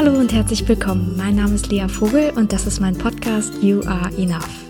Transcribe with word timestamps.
Hallo 0.00 0.18
und 0.18 0.32
herzlich 0.32 0.66
willkommen. 0.66 1.14
Mein 1.16 1.36
Name 1.36 1.54
ist 1.54 1.70
Lea 1.70 1.86
Vogel 1.88 2.32
und 2.34 2.52
das 2.52 2.66
ist 2.66 2.80
mein 2.80 2.96
Podcast 2.96 3.52
You 3.62 3.82
Are 3.82 4.10
Enough. 4.16 4.69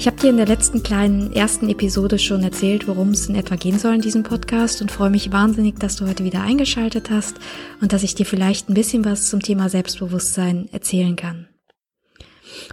Ich 0.00 0.06
habe 0.06 0.16
dir 0.16 0.30
in 0.30 0.38
der 0.38 0.46
letzten 0.46 0.82
kleinen 0.82 1.30
ersten 1.30 1.68
Episode 1.68 2.18
schon 2.18 2.42
erzählt, 2.42 2.88
worum 2.88 3.10
es 3.10 3.28
in 3.28 3.34
etwa 3.34 3.56
gehen 3.56 3.78
soll 3.78 3.96
in 3.96 4.00
diesem 4.00 4.22
Podcast 4.22 4.80
und 4.80 4.90
freue 4.90 5.10
mich 5.10 5.30
wahnsinnig, 5.30 5.78
dass 5.78 5.96
du 5.96 6.08
heute 6.08 6.24
wieder 6.24 6.40
eingeschaltet 6.40 7.10
hast 7.10 7.36
und 7.82 7.92
dass 7.92 8.02
ich 8.02 8.14
dir 8.14 8.24
vielleicht 8.24 8.70
ein 8.70 8.74
bisschen 8.74 9.04
was 9.04 9.28
zum 9.28 9.42
Thema 9.42 9.68
Selbstbewusstsein 9.68 10.70
erzählen 10.72 11.16
kann. 11.16 11.48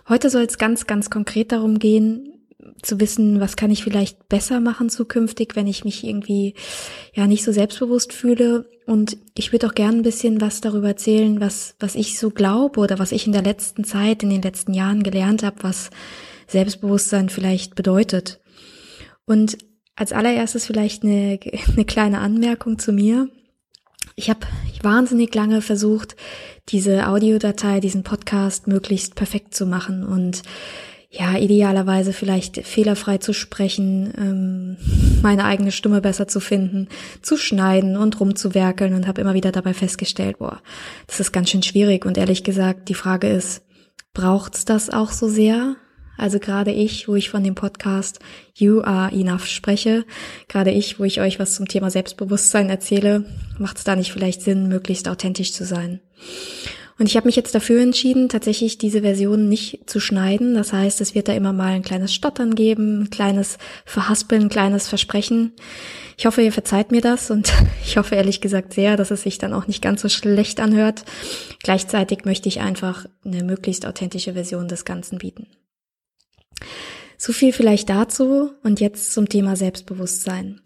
Heute 0.08 0.30
soll 0.30 0.44
es 0.44 0.58
ganz, 0.58 0.88
ganz 0.88 1.10
konkret 1.10 1.52
darum 1.52 1.80
gehen, 1.80 2.46
zu 2.82 3.02
wissen, 3.02 3.42
was 3.42 3.58
kann 3.58 3.72
ich 3.72 3.84
vielleicht 3.84 4.30
besser 4.30 4.62
machen 4.62 4.90
zukünftig, 4.90 5.58
wenn 5.58 5.68
ich 5.68 5.84
mich 5.84 6.06
irgendwie 6.06 6.54
ja 7.14 7.28
nicht 7.28 7.44
so 7.44 7.52
selbstbewusst 7.52 8.14
fühle. 8.14 8.70
Und 8.86 9.18
ich 9.36 9.52
würde 9.52 9.68
auch 9.68 9.76
gerne 9.76 9.98
ein 9.98 10.04
bisschen 10.04 10.40
was 10.40 10.62
darüber 10.62 10.88
erzählen, 10.88 11.42
was, 11.42 11.76
was 11.82 11.96
ich 11.96 12.18
so 12.18 12.30
glaube 12.30 12.80
oder 12.80 13.00
was 13.00 13.12
ich 13.12 13.28
in 13.28 13.34
der 13.34 13.44
letzten 13.44 13.84
Zeit, 13.84 14.24
in 14.24 14.30
den 14.30 14.42
letzten 14.42 14.74
Jahren 14.74 15.04
gelernt 15.04 15.44
habe, 15.44 15.58
was 15.64 15.90
Selbstbewusstsein 16.48 17.30
vielleicht 17.30 17.76
bedeutet. 17.76 18.40
Und 19.26 19.58
als 19.98 20.14
allererstes 20.14 20.66
vielleicht 20.66 21.04
eine, 21.04 21.40
eine 21.74 21.86
kleine 21.86 22.20
Anmerkung 22.20 22.80
zu 22.80 22.94
mir. 22.94 23.30
Ich 24.16 24.30
habe 24.30 24.48
wahnsinnig 24.82 25.34
lange 25.36 25.62
versucht, 25.62 26.16
diese 26.70 27.08
Audiodatei, 27.08 27.80
diesen 27.80 28.04
Podcast 28.04 28.68
möglichst 28.68 29.16
perfekt 29.16 29.54
zu 29.54 29.66
machen 29.66 30.06
und 30.06 30.44
ja, 31.10 31.38
idealerweise 31.38 32.14
vielleicht 32.14 32.58
fehlerfrei 32.66 33.18
zu 33.18 33.34
sprechen, 33.34 34.14
ähm, 34.18 34.78
meine 35.22 35.46
eigene 35.46 35.72
Stimme 35.72 36.02
besser 36.02 36.28
zu 36.28 36.40
finden, 36.40 36.90
zu 37.22 37.38
schneiden 37.38 37.96
und 37.96 38.20
rumzuwerkeln 38.20 38.94
und 38.94 39.08
habe 39.08 39.22
immer 39.22 39.34
wieder 39.34 39.52
dabei 39.52 39.74
festgestellt, 39.74 40.40
boah, 40.40 40.62
das 41.08 41.20
ist 41.20 41.32
ganz 41.32 41.50
schön 41.50 41.64
schwierig 41.64 42.06
und 42.06 42.18
ehrlich 42.18 42.44
gesagt, 42.44 42.90
die 42.90 42.94
Frage 42.94 43.30
ist, 43.30 43.64
braucht's 44.14 44.66
das 44.66 44.90
auch 44.90 45.12
so 45.12 45.30
sehr? 45.30 45.78
Also 46.18 46.40
gerade 46.40 46.72
ich, 46.72 47.08
wo 47.08 47.16
ich 47.16 47.30
von 47.30 47.44
dem 47.44 47.56
Podcast 47.56 48.20
You 48.56 48.82
Are 48.82 49.12
Enough 49.12 49.46
spreche, 49.46 50.06
gerade 50.48 50.72
ich, 50.72 51.00
wo 51.00 51.04
ich 51.04 51.22
euch 51.22 51.40
was 51.40 51.56
zum 51.56 51.68
Thema 51.68 51.92
Selbstbewusstsein 51.92 52.70
erzähle, 52.70 53.26
macht 53.60 53.78
es 53.78 53.84
da 53.84 53.96
nicht 53.96 54.12
vielleicht 54.12 54.42
Sinn, 54.42 54.68
möglichst 54.68 55.08
authentisch 55.08 55.54
zu 55.54 55.64
sein. 55.64 56.00
Und 57.00 57.06
ich 57.06 57.16
habe 57.16 57.28
mich 57.28 57.36
jetzt 57.36 57.54
dafür 57.54 57.82
entschieden, 57.82 58.28
tatsächlich 58.28 58.80
diese 58.80 59.02
Version 59.02 59.48
nicht 59.48 59.88
zu 59.88 60.00
schneiden. 60.00 60.56
Das 60.56 60.74
heißt, 60.74 61.00
es 61.00 61.14
wird 61.14 61.28
da 61.28 61.34
immer 61.34 61.54
mal 61.54 61.74
ein 61.74 61.84
kleines 61.84 62.14
Stottern 62.14 62.56
geben, 62.56 63.04
ein 63.04 63.10
kleines 63.12 63.60
Verhaspeln, 63.86 64.44
ein 64.44 64.50
kleines 64.50 64.88
Versprechen. 64.88 65.54
Ich 66.18 66.26
hoffe, 66.26 66.42
ihr 66.42 66.52
verzeiht 66.52 66.92
mir 66.92 67.02
das 67.02 67.30
und 67.30 67.54
ich 67.86 67.98
hoffe 67.98 68.16
ehrlich 68.16 68.42
gesagt 68.42 68.74
sehr, 68.74 68.98
dass 68.98 69.12
es 69.12 69.22
sich 69.22 69.38
dann 69.38 69.54
auch 69.54 69.68
nicht 69.68 69.84
ganz 69.84 70.02
so 70.02 70.10
schlecht 70.10 70.60
anhört. 70.60 71.04
Gleichzeitig 71.62 72.26
möchte 72.26 72.50
ich 72.50 72.62
einfach 72.62 73.06
eine 73.24 73.44
möglichst 73.44 73.86
authentische 73.86 74.34
Version 74.34 74.68
des 74.68 74.84
Ganzen 74.84 75.20
bieten. 75.20 75.46
So 77.18 77.34
viel 77.34 77.54
vielleicht 77.54 77.90
dazu 77.90 78.52
und 78.64 78.80
jetzt 78.80 79.14
zum 79.14 79.28
Thema 79.28 79.56
Selbstbewusstsein. 79.56 80.62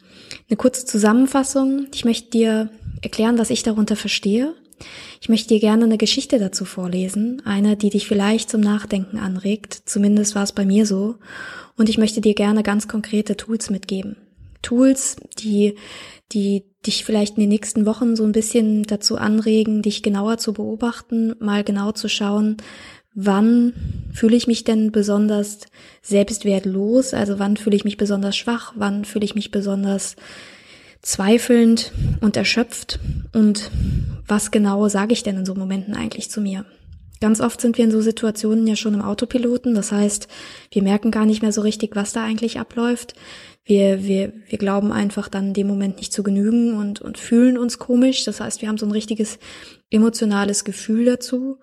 Eine 0.49 0.57
kurze 0.57 0.85
Zusammenfassung. 0.85 1.87
Ich 1.93 2.05
möchte 2.05 2.29
dir 2.29 2.69
erklären, 3.01 3.37
was 3.37 3.49
ich 3.49 3.63
darunter 3.63 3.95
verstehe 3.95 4.53
ich 5.19 5.29
möchte 5.29 5.49
dir 5.49 5.59
gerne 5.59 5.85
eine 5.85 5.97
Geschichte 5.97 6.39
dazu 6.39 6.65
vorlesen, 6.65 7.41
eine, 7.45 7.77
die 7.77 7.89
dich 7.89 8.07
vielleicht 8.07 8.49
zum 8.49 8.61
Nachdenken 8.61 9.17
anregt, 9.17 9.81
zumindest 9.85 10.35
war 10.35 10.43
es 10.43 10.51
bei 10.51 10.65
mir 10.65 10.85
so, 10.85 11.15
und 11.77 11.89
ich 11.89 11.97
möchte 11.97 12.21
dir 12.21 12.33
gerne 12.33 12.63
ganz 12.63 12.87
konkrete 12.87 13.37
Tools 13.37 13.69
mitgeben. 13.69 14.17
Tools, 14.61 15.17
die, 15.39 15.75
die 16.31 16.63
dich 16.85 17.05
vielleicht 17.05 17.37
in 17.37 17.41
den 17.41 17.49
nächsten 17.49 17.85
Wochen 17.85 18.15
so 18.15 18.23
ein 18.23 18.31
bisschen 18.31 18.83
dazu 18.83 19.17
anregen, 19.17 19.81
dich 19.81 20.03
genauer 20.03 20.37
zu 20.37 20.53
beobachten, 20.53 21.35
mal 21.39 21.63
genau 21.63 21.91
zu 21.91 22.09
schauen, 22.09 22.57
wann 23.13 23.73
fühle 24.13 24.35
ich 24.35 24.47
mich 24.47 24.63
denn 24.63 24.91
besonders 24.91 25.59
selbstwertlos, 26.01 27.13
also 27.13 27.39
wann 27.39 27.57
fühle 27.57 27.75
ich 27.75 27.83
mich 27.83 27.97
besonders 27.97 28.35
schwach, 28.35 28.73
wann 28.75 29.05
fühle 29.05 29.25
ich 29.25 29.35
mich 29.35 29.51
besonders 29.51 30.15
zweifelnd 31.01 31.91
und 32.21 32.37
erschöpft 32.37 32.99
und 33.33 33.71
was 34.27 34.51
genau 34.51 34.87
sage 34.87 35.13
ich 35.13 35.23
denn 35.23 35.37
in 35.37 35.45
so 35.45 35.55
Momenten 35.55 35.95
eigentlich 35.95 36.29
zu 36.29 36.41
mir? 36.41 36.65
Ganz 37.19 37.39
oft 37.39 37.61
sind 37.61 37.77
wir 37.77 37.85
in 37.85 37.91
so 37.91 38.01
Situationen 38.01 38.65
ja 38.65 38.75
schon 38.75 38.95
im 38.95 39.01
Autopiloten, 39.01 39.75
das 39.75 39.91
heißt, 39.91 40.27
wir 40.71 40.81
merken 40.81 41.11
gar 41.11 41.25
nicht 41.25 41.41
mehr 41.41 41.51
so 41.51 41.61
richtig, 41.61 41.95
was 41.95 42.13
da 42.13 42.23
eigentlich 42.23 42.59
abläuft. 42.59 43.13
Wir, 43.63 44.03
wir, 44.03 44.33
wir 44.47 44.57
glauben 44.57 44.91
einfach 44.91 45.27
dann 45.27 45.49
in 45.49 45.53
dem 45.53 45.67
Moment 45.67 45.97
nicht 45.97 46.11
zu 46.11 46.23
genügen 46.23 46.73
und, 46.73 46.99
und 46.99 47.19
fühlen 47.19 47.59
uns 47.59 47.77
komisch. 47.77 48.25
Das 48.25 48.39
heißt, 48.39 48.61
wir 48.61 48.69
haben 48.69 48.79
so 48.79 48.87
ein 48.87 48.91
richtiges 48.91 49.37
emotionales 49.91 50.63
Gefühl 50.63 51.05
dazu. 51.05 51.59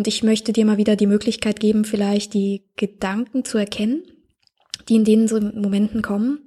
Und 0.00 0.06
ich 0.06 0.22
möchte 0.22 0.54
dir 0.54 0.64
mal 0.64 0.78
wieder 0.78 0.96
die 0.96 1.06
Möglichkeit 1.06 1.60
geben, 1.60 1.84
vielleicht 1.84 2.32
die 2.32 2.64
Gedanken 2.76 3.44
zu 3.44 3.58
erkennen, 3.58 4.02
die 4.88 4.94
in 4.96 5.04
den 5.04 5.26
Momenten 5.60 6.00
kommen 6.00 6.40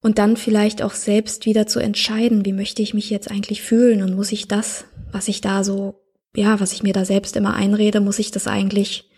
und 0.00 0.16
dann 0.16 0.38
vielleicht 0.38 0.80
auch 0.80 0.94
selbst 0.94 1.44
wieder 1.44 1.66
zu 1.66 1.78
entscheiden, 1.78 2.46
wie 2.46 2.54
möchte 2.54 2.80
ich 2.80 2.94
mich 2.94 3.10
jetzt 3.10 3.30
eigentlich 3.30 3.60
fühlen 3.60 4.00
und 4.00 4.14
muss 4.16 4.32
ich 4.32 4.48
das, 4.48 4.86
was 5.12 5.28
ich 5.28 5.42
da 5.42 5.62
so, 5.62 6.06
ja, 6.34 6.58
was 6.58 6.72
ich 6.72 6.82
mir 6.82 6.94
da 6.94 7.04
selbst 7.04 7.36
immer 7.36 7.52
einrede, 7.52 8.00
muss 8.00 8.18
ich 8.18 8.30
das 8.30 8.46
eigentlich 8.46 9.10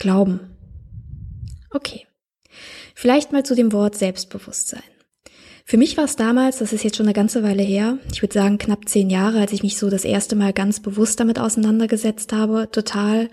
glauben? 0.00 0.40
Okay. 1.70 2.08
Vielleicht 2.96 3.30
mal 3.30 3.44
zu 3.44 3.54
dem 3.54 3.70
Wort 3.70 3.94
Selbstbewusstsein. 3.94 4.82
Für 5.66 5.78
mich 5.78 5.96
war 5.96 6.04
es 6.04 6.16
damals, 6.16 6.58
das 6.58 6.74
ist 6.74 6.84
jetzt 6.84 6.96
schon 6.96 7.06
eine 7.06 7.14
ganze 7.14 7.42
Weile 7.42 7.62
her, 7.62 7.96
ich 8.12 8.20
würde 8.20 8.34
sagen 8.34 8.58
knapp 8.58 8.86
zehn 8.86 9.08
Jahre, 9.08 9.40
als 9.40 9.52
ich 9.52 9.62
mich 9.62 9.78
so 9.78 9.88
das 9.88 10.04
erste 10.04 10.36
Mal 10.36 10.52
ganz 10.52 10.80
bewusst 10.80 11.20
damit 11.20 11.38
auseinandergesetzt 11.38 12.34
habe, 12.34 12.68
total 12.70 13.30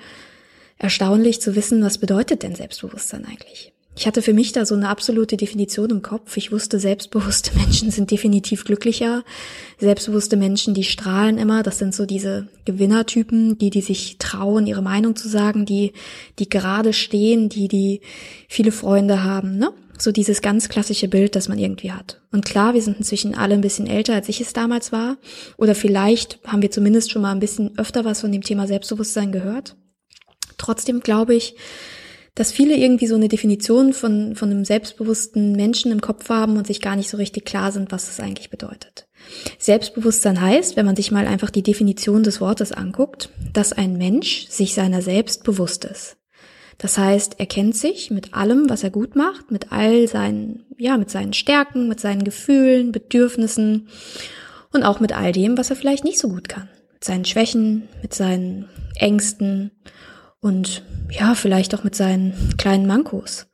erstaunlich 0.78 1.42
zu 1.42 1.58
wissen, 1.58 1.84
was 1.84 1.98
bedeutet 1.98 2.44
denn 2.44 2.56
Selbstbewusstsein 2.56 3.26
eigentlich? 3.26 3.74
Ich 3.98 4.08
hatte 4.08 4.22
für 4.22 4.32
mich 4.32 4.54
da 4.54 4.66
so 4.66 4.74
eine 4.74 4.88
absolute 4.88 5.36
Definition 5.36 5.90
im 5.90 6.02
Kopf. 6.02 6.38
Ich 6.38 6.54
wusste, 6.54 6.80
selbstbewusste 6.80 7.52
Menschen 7.58 7.92
sind 7.92 8.10
definitiv 8.10 8.64
glücklicher. 8.64 9.26
Selbstbewusste 9.80 10.38
Menschen, 10.38 10.74
die 10.74 10.86
strahlen 10.86 11.38
immer. 11.38 11.62
Das 11.62 11.80
sind 11.80 11.94
so 11.94 12.06
diese 12.06 12.48
Gewinnertypen, 12.64 13.58
die, 13.58 13.70
die 13.70 13.82
sich 13.82 14.18
trauen, 14.18 14.66
ihre 14.66 14.82
Meinung 14.82 15.18
zu 15.18 15.28
sagen, 15.28 15.66
die, 15.66 15.92
die 16.40 16.48
gerade 16.48 16.94
stehen, 16.94 17.50
die, 17.50 17.68
die 17.68 18.00
viele 18.48 18.72
Freunde 18.72 19.24
haben, 19.26 19.58
ne? 19.58 19.74
So 20.02 20.12
dieses 20.12 20.42
ganz 20.42 20.68
klassische 20.68 21.08
Bild, 21.08 21.36
das 21.36 21.48
man 21.48 21.60
irgendwie 21.60 21.92
hat. 21.92 22.22
Und 22.32 22.44
klar, 22.44 22.74
wir 22.74 22.82
sind 22.82 22.98
inzwischen 22.98 23.36
alle 23.36 23.54
ein 23.54 23.62
bisschen 23.62 23.86
älter, 23.86 24.16
als 24.16 24.30
ich 24.30 24.42
es 24.42 24.52
damals 24.52 24.92
war. 24.92 25.18
Oder 25.58 25.76
vielleicht 25.76 26.40
haben 26.48 26.64
wir 26.64 26.72
zumindest 26.72 27.12
schon 27.12 27.22
mal 27.22 27.32
ein 27.32 27.40
bisschen 27.40 27.78
öfter 27.78 28.04
was 28.04 28.22
von 28.22 28.32
dem 28.32 28.42
Thema 28.42 28.66
Selbstbewusstsein 28.66 29.32
gehört. 29.32 29.76
Trotzdem 30.58 31.02
glaube 31.02 31.36
ich, 31.36 31.56
dass 32.34 32.52
viele 32.52 32.76
irgendwie 32.78 33.06
so 33.06 33.14
eine 33.14 33.28
Definition 33.28 33.94
von, 33.94 34.36
von 34.36 34.50
einem 34.50 34.66
selbstbewussten 34.66 35.52
Menschen 35.52 35.92
im 35.92 36.02
Kopf 36.02 36.30
haben 36.30 36.58
und 36.58 36.66
sich 36.66 36.82
gar 36.82 36.96
nicht 36.96 37.10
so 37.10 37.18
richtig 37.18 37.46
klar 37.46 37.72
sind, 37.72 37.92
was 37.92 38.08
das 38.08 38.20
eigentlich 38.20 38.50
bedeutet. 38.50 39.08
Selbstbewusstsein 39.60 40.42
heißt, 40.42 40.78
wenn 40.78 40.86
man 40.88 40.96
sich 40.96 41.12
mal 41.12 41.28
einfach 41.28 41.52
die 41.52 41.62
Definition 41.62 42.24
des 42.24 42.42
Wortes 42.42 42.72
anguckt, 42.72 43.30
dass 43.54 43.72
ein 43.72 44.00
Mensch 44.00 44.48
sich 44.48 44.74
seiner 44.74 45.04
selbst 45.04 45.44
bewusst 45.44 45.86
ist. 45.86 46.18
Das 46.82 46.98
heißt, 46.98 47.36
er 47.38 47.46
kennt 47.46 47.76
sich 47.76 48.10
mit 48.10 48.34
allem, 48.34 48.68
was 48.68 48.84
er 48.84 48.90
gut 48.90 49.16
macht, 49.16 49.52
mit 49.52 49.72
all 49.72 50.08
seinen, 50.08 50.66
ja, 50.80 50.98
mit 50.98 51.12
seinen 51.12 51.32
Stärken, 51.32 51.88
mit 51.88 52.00
seinen 52.00 52.24
Gefühlen, 52.24 52.92
Bedürfnissen 52.92 53.88
und 54.74 54.82
auch 54.82 55.00
mit 55.00 55.16
all 55.16 55.32
dem, 55.32 55.60
was 55.60 55.70
er 55.70 55.76
vielleicht 55.76 56.04
nicht 56.04 56.18
so 56.18 56.28
gut 56.30 56.50
kann. 56.50 56.70
Mit 56.94 57.04
seinen 57.04 57.26
Schwächen, 57.26 57.88
mit 58.02 58.16
seinen 58.16 58.68
Ängsten 58.96 59.70
und 60.40 60.84
ja, 61.12 61.36
vielleicht 61.36 61.76
auch 61.76 61.84
mit 61.84 61.94
seinen 61.94 62.34
kleinen 62.58 62.88
Mankos. 62.88 63.46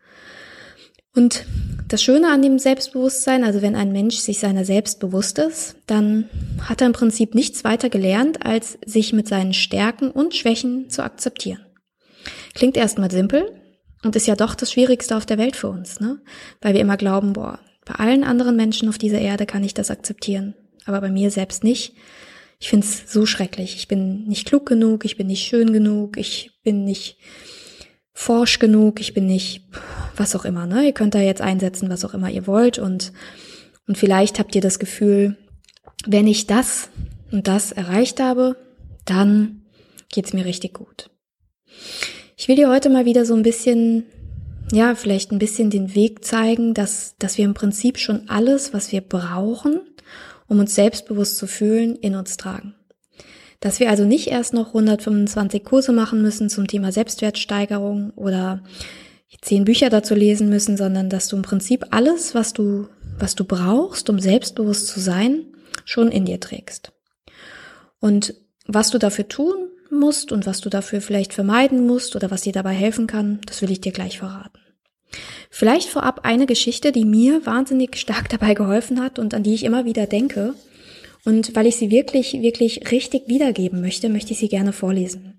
Und 1.13 1.45
das 1.89 2.01
Schöne 2.01 2.31
an 2.31 2.41
dem 2.41 2.59
Selbstbewusstsein, 2.59 3.43
also 3.43 3.61
wenn 3.61 3.75
ein 3.75 3.91
Mensch 3.91 4.15
sich 4.15 4.39
seiner 4.39 4.63
selbst 4.63 5.01
bewusst 5.01 5.37
ist, 5.37 5.75
dann 5.85 6.29
hat 6.61 6.79
er 6.79 6.87
im 6.87 6.93
Prinzip 6.93 7.35
nichts 7.35 7.65
weiter 7.65 7.89
gelernt, 7.89 8.45
als 8.45 8.77
sich 8.85 9.11
mit 9.11 9.27
seinen 9.27 9.53
Stärken 9.53 10.11
und 10.11 10.33
Schwächen 10.33 10.89
zu 10.89 11.03
akzeptieren. 11.03 11.66
Klingt 12.57 12.75
erstmal 12.75 13.11
simpel 13.11 13.61
und 14.03 14.15
ist 14.15 14.25
ja 14.25 14.35
doch 14.35 14.55
das 14.55 14.71
Schwierigste 14.71 15.15
auf 15.15 15.27
der 15.27 15.37
Welt 15.37 15.55
für 15.55 15.67
uns, 15.69 15.99
ne? 15.99 16.19
Weil 16.59 16.73
wir 16.73 16.81
immer 16.81 16.97
glauben, 16.97 17.33
boah, 17.33 17.59
bei 17.85 17.93
allen 17.93 18.23
anderen 18.23 18.55
Menschen 18.55 18.89
auf 18.89 18.97
dieser 18.97 19.19
Erde 19.19 19.45
kann 19.45 19.63
ich 19.63 19.75
das 19.75 19.91
akzeptieren, 19.91 20.55
aber 20.85 20.99
bei 20.99 21.11
mir 21.11 21.29
selbst 21.29 21.63
nicht. 21.63 21.93
Ich 22.59 22.69
finde 22.69 22.87
es 22.87 23.13
so 23.13 23.27
schrecklich. 23.27 23.75
Ich 23.75 23.87
bin 23.87 24.23
nicht 24.25 24.47
klug 24.47 24.65
genug, 24.65 25.05
ich 25.05 25.17
bin 25.17 25.27
nicht 25.27 25.47
schön 25.47 25.71
genug, 25.71 26.17
ich 26.17 26.49
bin 26.63 26.83
nicht 26.83 27.19
forsch 28.11 28.57
genug, 28.57 28.99
ich 29.01 29.13
bin 29.13 29.27
nicht 29.27 29.69
was 30.15 30.35
auch 30.35 30.43
immer. 30.43 30.65
Ne? 30.65 30.83
Ihr 30.83 30.93
könnt 30.93 31.13
da 31.13 31.19
jetzt 31.19 31.41
einsetzen, 31.41 31.91
was 31.91 32.03
auch 32.05 32.15
immer 32.15 32.31
ihr 32.31 32.47
wollt 32.47 32.79
und 32.79 33.13
und 33.85 33.99
vielleicht 33.99 34.39
habt 34.39 34.55
ihr 34.55 34.61
das 34.61 34.79
Gefühl, 34.79 35.37
wenn 36.07 36.25
ich 36.25 36.47
das 36.47 36.89
und 37.31 37.47
das 37.47 37.71
erreicht 37.71 38.19
habe, 38.19 38.55
dann 39.05 39.61
geht's 40.09 40.33
mir 40.33 40.43
richtig 40.43 40.73
gut. 40.73 41.11
Ich 42.39 42.47
will 42.47 42.55
dir 42.55 42.69
heute 42.69 42.91
mal 42.91 43.05
wieder 43.05 43.25
so 43.25 43.33
ein 43.33 43.41
bisschen, 43.41 44.05
ja, 44.71 44.93
vielleicht 44.93 45.31
ein 45.31 45.39
bisschen 45.39 45.71
den 45.71 45.95
Weg 45.95 46.23
zeigen, 46.23 46.75
dass, 46.75 47.15
dass 47.17 47.39
wir 47.39 47.45
im 47.45 47.55
Prinzip 47.55 47.97
schon 47.97 48.29
alles, 48.29 48.75
was 48.75 48.91
wir 48.91 49.01
brauchen, 49.01 49.81
um 50.47 50.59
uns 50.59 50.75
selbstbewusst 50.75 51.37
zu 51.37 51.47
fühlen, 51.47 51.95
in 51.95 52.13
uns 52.13 52.37
tragen. 52.37 52.75
Dass 53.59 53.79
wir 53.79 53.89
also 53.89 54.05
nicht 54.05 54.27
erst 54.27 54.53
noch 54.53 54.67
125 54.67 55.63
Kurse 55.63 55.91
machen 55.91 56.21
müssen 56.21 56.47
zum 56.47 56.67
Thema 56.67 56.91
Selbstwertsteigerung 56.91 58.11
oder 58.11 58.63
zehn 59.41 59.65
Bücher 59.65 59.89
dazu 59.89 60.13
lesen 60.13 60.47
müssen, 60.47 60.77
sondern 60.77 61.09
dass 61.09 61.29
du 61.29 61.37
im 61.37 61.41
Prinzip 61.41 61.87
alles, 61.89 62.35
was 62.35 62.53
du, 62.53 62.87
was 63.17 63.33
du 63.33 63.45
brauchst, 63.45 64.11
um 64.11 64.19
selbstbewusst 64.19 64.87
zu 64.89 64.99
sein, 64.99 65.55
schon 65.85 66.11
in 66.11 66.25
dir 66.25 66.39
trägst. 66.39 66.93
Und 67.99 68.35
was 68.67 68.91
du 68.91 68.99
dafür 68.99 69.27
tun 69.27 69.55
musst 69.91 70.31
und 70.31 70.45
was 70.45 70.61
du 70.61 70.69
dafür 70.69 71.01
vielleicht 71.01 71.33
vermeiden 71.33 71.85
musst 71.85 72.15
oder 72.15 72.31
was 72.31 72.41
dir 72.41 72.53
dabei 72.53 72.73
helfen 72.73 73.07
kann, 73.07 73.39
das 73.45 73.61
will 73.61 73.71
ich 73.71 73.81
dir 73.81 73.91
gleich 73.91 74.19
verraten. 74.19 74.59
Vielleicht 75.49 75.89
vorab 75.89 76.21
eine 76.23 76.45
Geschichte, 76.45 76.91
die 76.91 77.05
mir 77.05 77.45
wahnsinnig 77.45 77.97
stark 77.97 78.29
dabei 78.29 78.53
geholfen 78.53 79.01
hat 79.01 79.19
und 79.19 79.33
an 79.33 79.43
die 79.43 79.53
ich 79.53 79.63
immer 79.63 79.85
wieder 79.85 80.05
denke. 80.05 80.53
Und 81.25 81.55
weil 81.55 81.67
ich 81.67 81.75
sie 81.75 81.91
wirklich, 81.91 82.33
wirklich 82.41 82.91
richtig 82.91 83.27
wiedergeben 83.27 83.81
möchte, 83.81 84.09
möchte 84.09 84.31
ich 84.31 84.39
sie 84.39 84.49
gerne 84.49 84.71
vorlesen. 84.71 85.33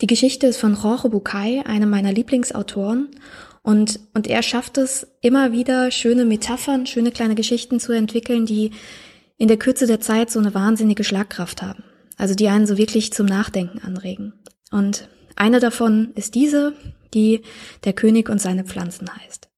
Die 0.00 0.06
Geschichte 0.06 0.46
ist 0.46 0.58
von 0.58 0.76
Jorge 0.80 1.08
Bucay, 1.08 1.62
einem 1.64 1.90
meiner 1.90 2.12
Lieblingsautoren. 2.12 3.08
Und, 3.62 3.98
und 4.14 4.28
er 4.28 4.42
schafft 4.42 4.78
es 4.78 5.08
immer 5.22 5.50
wieder, 5.50 5.90
schöne 5.90 6.24
Metaphern, 6.24 6.86
schöne 6.86 7.10
kleine 7.10 7.34
Geschichten 7.34 7.80
zu 7.80 7.92
entwickeln, 7.92 8.46
die 8.46 8.70
in 9.38 9.48
der 9.48 9.56
Kürze 9.56 9.86
der 9.86 10.00
Zeit 10.00 10.30
so 10.30 10.38
eine 10.38 10.54
wahnsinnige 10.54 11.04
Schlagkraft 11.04 11.62
haben. 11.62 11.82
Also 12.16 12.34
die 12.34 12.48
einen 12.48 12.66
so 12.66 12.78
wirklich 12.78 13.12
zum 13.12 13.26
Nachdenken 13.26 13.80
anregen. 13.80 14.32
Und 14.70 15.08
eine 15.36 15.60
davon 15.60 16.12
ist 16.14 16.34
diese, 16.34 16.72
die 17.14 17.42
Der 17.84 17.92
König 17.92 18.28
und 18.28 18.40
seine 18.40 18.64
Pflanzen 18.64 19.08
heißt. 19.14 19.48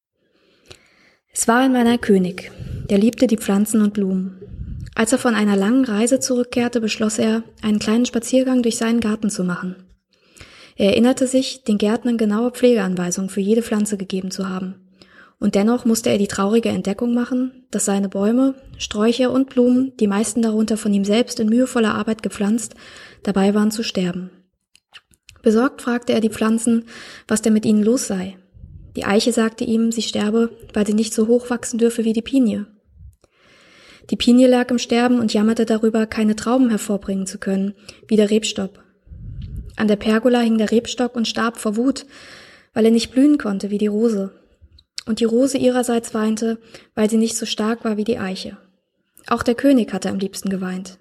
Es 1.31 1.47
war 1.47 1.59
einmal 1.59 1.87
ein 1.87 2.01
König, 2.01 2.51
der 2.89 2.97
liebte 2.97 3.27
die 3.27 3.37
Pflanzen 3.37 3.81
und 3.81 3.93
Blumen. 3.93 4.39
Als 4.95 5.13
er 5.13 5.19
von 5.19 5.35
einer 5.35 5.55
langen 5.55 5.85
Reise 5.85 6.19
zurückkehrte, 6.19 6.81
beschloss 6.81 7.19
er, 7.19 7.43
einen 7.61 7.79
kleinen 7.79 8.05
Spaziergang 8.05 8.61
durch 8.63 8.77
seinen 8.77 8.99
Garten 8.99 9.29
zu 9.29 9.43
machen. 9.45 9.75
Er 10.75 10.91
erinnerte 10.91 11.27
sich, 11.27 11.63
den 11.63 11.77
Gärtnern 11.77 12.17
genaue 12.17 12.51
Pflegeanweisungen 12.51 13.29
für 13.29 13.41
jede 13.41 13.61
Pflanze 13.61 13.97
gegeben 13.97 14.31
zu 14.31 14.49
haben. 14.49 14.88
Und 15.39 15.55
dennoch 15.55 15.85
musste 15.85 16.09
er 16.09 16.17
die 16.17 16.27
traurige 16.27 16.69
Entdeckung 16.69 17.13
machen, 17.13 17.65
dass 17.71 17.85
seine 17.85 18.09
Bäume, 18.09 18.55
Sträucher 18.77 19.31
und 19.31 19.49
Blumen, 19.49 19.93
die 19.97 20.07
meisten 20.07 20.41
darunter 20.41 20.75
von 20.75 20.93
ihm 20.93 21.05
selbst 21.05 21.39
in 21.39 21.47
mühevoller 21.47 21.95
Arbeit 21.95 22.21
gepflanzt, 22.21 22.75
dabei 23.23 23.53
waren 23.53 23.71
zu 23.71 23.81
sterben. 23.81 24.31
Besorgt 25.41 25.81
fragte 25.81 26.11
er 26.11 26.19
die 26.19 26.29
Pflanzen, 26.29 26.85
was 27.27 27.41
denn 27.41 27.53
mit 27.53 27.65
ihnen 27.65 27.83
los 27.83 28.07
sei. 28.07 28.37
Die 28.97 29.05
Eiche 29.05 29.31
sagte 29.31 29.63
ihm, 29.63 29.93
sie 29.93 30.01
sterbe, 30.01 30.49
weil 30.73 30.85
sie 30.85 30.93
nicht 30.93 31.13
so 31.13 31.27
hoch 31.27 31.49
wachsen 31.49 31.79
dürfe 31.79 32.03
wie 32.03 32.11
die 32.11 32.21
Pinie. 32.21 32.67
Die 34.09 34.17
Pinie 34.17 34.47
lag 34.47 34.69
im 34.71 34.79
Sterben 34.79 35.19
und 35.19 35.33
jammerte 35.33 35.65
darüber, 35.65 36.05
keine 36.05 36.35
Trauben 36.35 36.69
hervorbringen 36.69 37.27
zu 37.27 37.37
können, 37.37 37.75
wie 38.07 38.17
der 38.17 38.29
Rebstock. 38.29 38.83
An 39.77 39.87
der 39.87 39.95
Pergola 39.95 40.41
hing 40.41 40.57
der 40.57 40.71
Rebstock 40.71 41.15
und 41.15 41.27
starb 41.27 41.57
vor 41.57 41.77
Wut, 41.77 42.05
weil 42.73 42.85
er 42.85 42.91
nicht 42.91 43.11
blühen 43.11 43.37
konnte 43.37 43.69
wie 43.69 43.77
die 43.77 43.87
Rose 43.87 44.33
und 45.09 45.19
die 45.19 45.25
Rose 45.25 45.57
ihrerseits 45.57 46.13
weinte, 46.13 46.59
weil 46.93 47.09
sie 47.09 47.17
nicht 47.17 47.35
so 47.35 47.47
stark 47.47 47.83
war 47.83 47.97
wie 47.97 48.03
die 48.03 48.19
Eiche. 48.19 48.57
Auch 49.25 49.41
der 49.41 49.55
König 49.55 49.91
hatte 49.91 50.09
am 50.09 50.19
liebsten 50.19 50.49
geweint. 50.49 50.99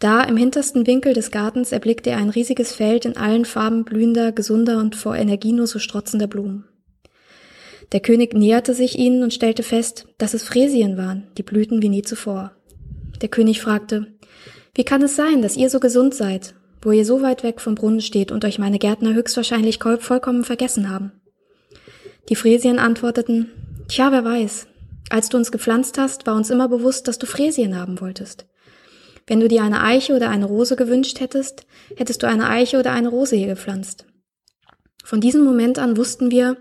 Da 0.00 0.24
im 0.24 0.36
hintersten 0.36 0.88
Winkel 0.88 1.14
des 1.14 1.30
Gartens 1.30 1.70
erblickte 1.70 2.10
er 2.10 2.16
ein 2.16 2.30
riesiges 2.30 2.72
Feld 2.72 3.04
in 3.04 3.16
allen 3.16 3.44
Farben 3.44 3.84
blühender, 3.84 4.32
gesunder 4.32 4.78
und 4.78 4.96
vor 4.96 5.14
Energie 5.14 5.52
nur 5.52 5.68
so 5.68 5.78
strotzender 5.78 6.26
Blumen. 6.26 6.64
Der 7.92 8.00
König 8.00 8.34
näherte 8.34 8.74
sich 8.74 8.98
ihnen 8.98 9.22
und 9.22 9.32
stellte 9.32 9.62
fest, 9.62 10.08
dass 10.18 10.34
es 10.34 10.42
Fräsien 10.42 10.96
waren, 10.96 11.28
die 11.38 11.44
blühten 11.44 11.80
wie 11.80 11.90
nie 11.90 12.02
zuvor. 12.02 12.50
Der 13.20 13.28
König 13.28 13.60
fragte, 13.60 14.08
wie 14.74 14.84
kann 14.84 15.02
es 15.02 15.14
sein, 15.14 15.42
dass 15.42 15.56
ihr 15.56 15.70
so 15.70 15.78
gesund 15.78 16.12
seid, 16.12 16.54
wo 16.80 16.90
ihr 16.90 17.04
so 17.04 17.22
weit 17.22 17.44
weg 17.44 17.60
vom 17.60 17.76
Brunnen 17.76 18.00
steht 18.00 18.32
und 18.32 18.44
euch 18.44 18.58
meine 18.58 18.80
Gärtner 18.80 19.14
höchstwahrscheinlich 19.14 19.78
vollkommen 19.78 20.42
vergessen 20.42 20.90
haben? 20.90 21.12
Die 22.28 22.36
Fräsien 22.36 22.78
antworteten, 22.78 23.50
Tja, 23.88 24.12
wer 24.12 24.24
weiß. 24.24 24.68
Als 25.10 25.28
du 25.28 25.36
uns 25.36 25.52
gepflanzt 25.52 25.98
hast, 25.98 26.26
war 26.26 26.36
uns 26.36 26.50
immer 26.50 26.68
bewusst, 26.68 27.08
dass 27.08 27.18
du 27.18 27.26
Fräsien 27.26 27.76
haben 27.76 28.00
wolltest. 28.00 28.46
Wenn 29.26 29.40
du 29.40 29.48
dir 29.48 29.62
eine 29.62 29.82
Eiche 29.82 30.14
oder 30.14 30.30
eine 30.30 30.46
Rose 30.46 30.76
gewünscht 30.76 31.20
hättest, 31.20 31.66
hättest 31.96 32.22
du 32.22 32.26
eine 32.26 32.48
Eiche 32.48 32.78
oder 32.78 32.92
eine 32.92 33.08
Rose 33.08 33.36
hier 33.36 33.48
gepflanzt. 33.48 34.06
Von 35.04 35.20
diesem 35.20 35.44
Moment 35.44 35.78
an 35.78 35.96
wussten 35.96 36.30
wir, 36.30 36.56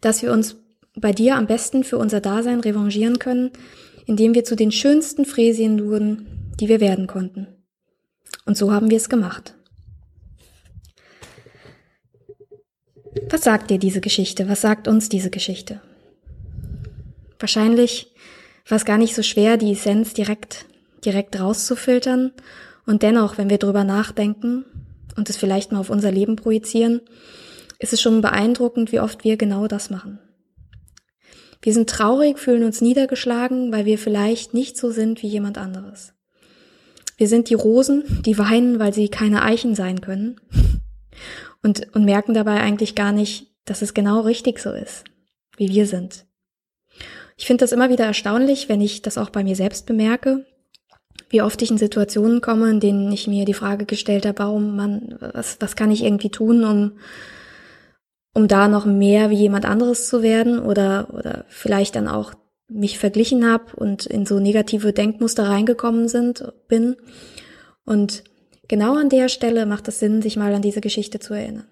dass 0.00 0.22
wir 0.22 0.32
uns 0.32 0.56
bei 0.94 1.12
dir 1.12 1.36
am 1.36 1.46
besten 1.46 1.84
für 1.84 1.98
unser 1.98 2.20
Dasein 2.20 2.60
revanchieren 2.60 3.18
können, 3.18 3.50
indem 4.06 4.34
wir 4.34 4.44
zu 4.44 4.56
den 4.56 4.72
schönsten 4.72 5.24
Fräsien 5.24 5.84
wurden, 5.88 6.52
die 6.60 6.68
wir 6.68 6.80
werden 6.80 7.06
konnten. 7.06 7.46
Und 8.46 8.56
so 8.56 8.72
haben 8.72 8.90
wir 8.90 8.96
es 8.96 9.08
gemacht. 9.08 9.54
Was 13.30 13.42
sagt 13.42 13.70
dir 13.70 13.78
diese 13.78 14.00
Geschichte? 14.00 14.48
Was 14.48 14.62
sagt 14.62 14.88
uns 14.88 15.10
diese 15.10 15.28
Geschichte? 15.28 15.82
Wahrscheinlich 17.38 18.10
war 18.66 18.76
es 18.76 18.86
gar 18.86 18.96
nicht 18.96 19.14
so 19.14 19.22
schwer, 19.22 19.58
die 19.58 19.72
Essenz 19.72 20.14
direkt, 20.14 20.64
direkt 21.04 21.38
rauszufiltern. 21.38 22.32
Und 22.86 23.02
dennoch, 23.02 23.36
wenn 23.36 23.50
wir 23.50 23.58
drüber 23.58 23.84
nachdenken 23.84 24.64
und 25.16 25.28
es 25.28 25.36
vielleicht 25.36 25.72
mal 25.72 25.78
auf 25.78 25.90
unser 25.90 26.10
Leben 26.10 26.36
projizieren, 26.36 27.02
ist 27.78 27.92
es 27.92 28.00
schon 28.00 28.22
beeindruckend, 28.22 28.92
wie 28.92 29.00
oft 29.00 29.24
wir 29.24 29.36
genau 29.36 29.66
das 29.66 29.90
machen. 29.90 30.18
Wir 31.60 31.74
sind 31.74 31.90
traurig, 31.90 32.38
fühlen 32.38 32.64
uns 32.64 32.80
niedergeschlagen, 32.80 33.72
weil 33.72 33.84
wir 33.84 33.98
vielleicht 33.98 34.54
nicht 34.54 34.78
so 34.78 34.90
sind 34.90 35.22
wie 35.22 35.28
jemand 35.28 35.58
anderes. 35.58 36.14
Wir 37.18 37.28
sind 37.28 37.50
die 37.50 37.54
Rosen, 37.54 38.22
die 38.24 38.38
weinen, 38.38 38.78
weil 38.78 38.94
sie 38.94 39.08
keine 39.08 39.42
Eichen 39.42 39.74
sein 39.74 40.00
können 40.00 40.40
und, 41.62 41.94
und 41.94 42.04
merken 42.04 42.34
dabei 42.34 42.60
eigentlich 42.60 42.94
gar 42.94 43.12
nicht, 43.12 43.48
dass 43.64 43.82
es 43.82 43.94
genau 43.94 44.20
richtig 44.20 44.58
so 44.58 44.70
ist, 44.70 45.04
wie 45.56 45.68
wir 45.68 45.86
sind. 45.86 46.26
Ich 47.36 47.46
finde 47.46 47.62
das 47.62 47.72
immer 47.72 47.90
wieder 47.90 48.04
erstaunlich, 48.04 48.68
wenn 48.68 48.80
ich 48.80 49.02
das 49.02 49.18
auch 49.18 49.30
bei 49.30 49.44
mir 49.44 49.56
selbst 49.56 49.86
bemerke, 49.86 50.44
wie 51.30 51.42
oft 51.42 51.60
ich 51.62 51.70
in 51.70 51.78
Situationen 51.78 52.40
komme, 52.40 52.70
in 52.70 52.80
denen 52.80 53.12
ich 53.12 53.26
mir 53.26 53.44
die 53.44 53.54
Frage 53.54 53.84
gestellt 53.84 54.26
habe, 54.26 54.38
warum 54.38 54.76
man, 54.76 55.16
was, 55.20 55.58
was 55.60 55.76
kann 55.76 55.90
ich 55.90 56.02
irgendwie 56.02 56.30
tun, 56.30 56.64
um, 56.64 56.98
um 58.34 58.48
da 58.48 58.68
noch 58.68 58.86
mehr 58.86 59.30
wie 59.30 59.36
jemand 59.36 59.66
anderes 59.66 60.08
zu 60.08 60.22
werden 60.22 60.58
oder, 60.58 61.08
oder 61.12 61.44
vielleicht 61.48 61.96
dann 61.96 62.08
auch 62.08 62.32
mich 62.68 62.98
verglichen 62.98 63.50
habe 63.50 63.76
und 63.76 64.06
in 64.06 64.26
so 64.26 64.40
negative 64.40 64.92
Denkmuster 64.92 65.48
reingekommen 65.48 66.08
sind, 66.08 66.52
bin. 66.68 66.96
Und 67.84 68.24
Genau 68.68 68.96
an 68.96 69.08
der 69.08 69.28
Stelle 69.28 69.66
macht 69.66 69.88
es 69.88 69.98
Sinn, 69.98 70.20
sich 70.20 70.36
mal 70.36 70.54
an 70.54 70.62
diese 70.62 70.80
Geschichte 70.82 71.18
zu 71.18 71.34
erinnern. 71.34 71.66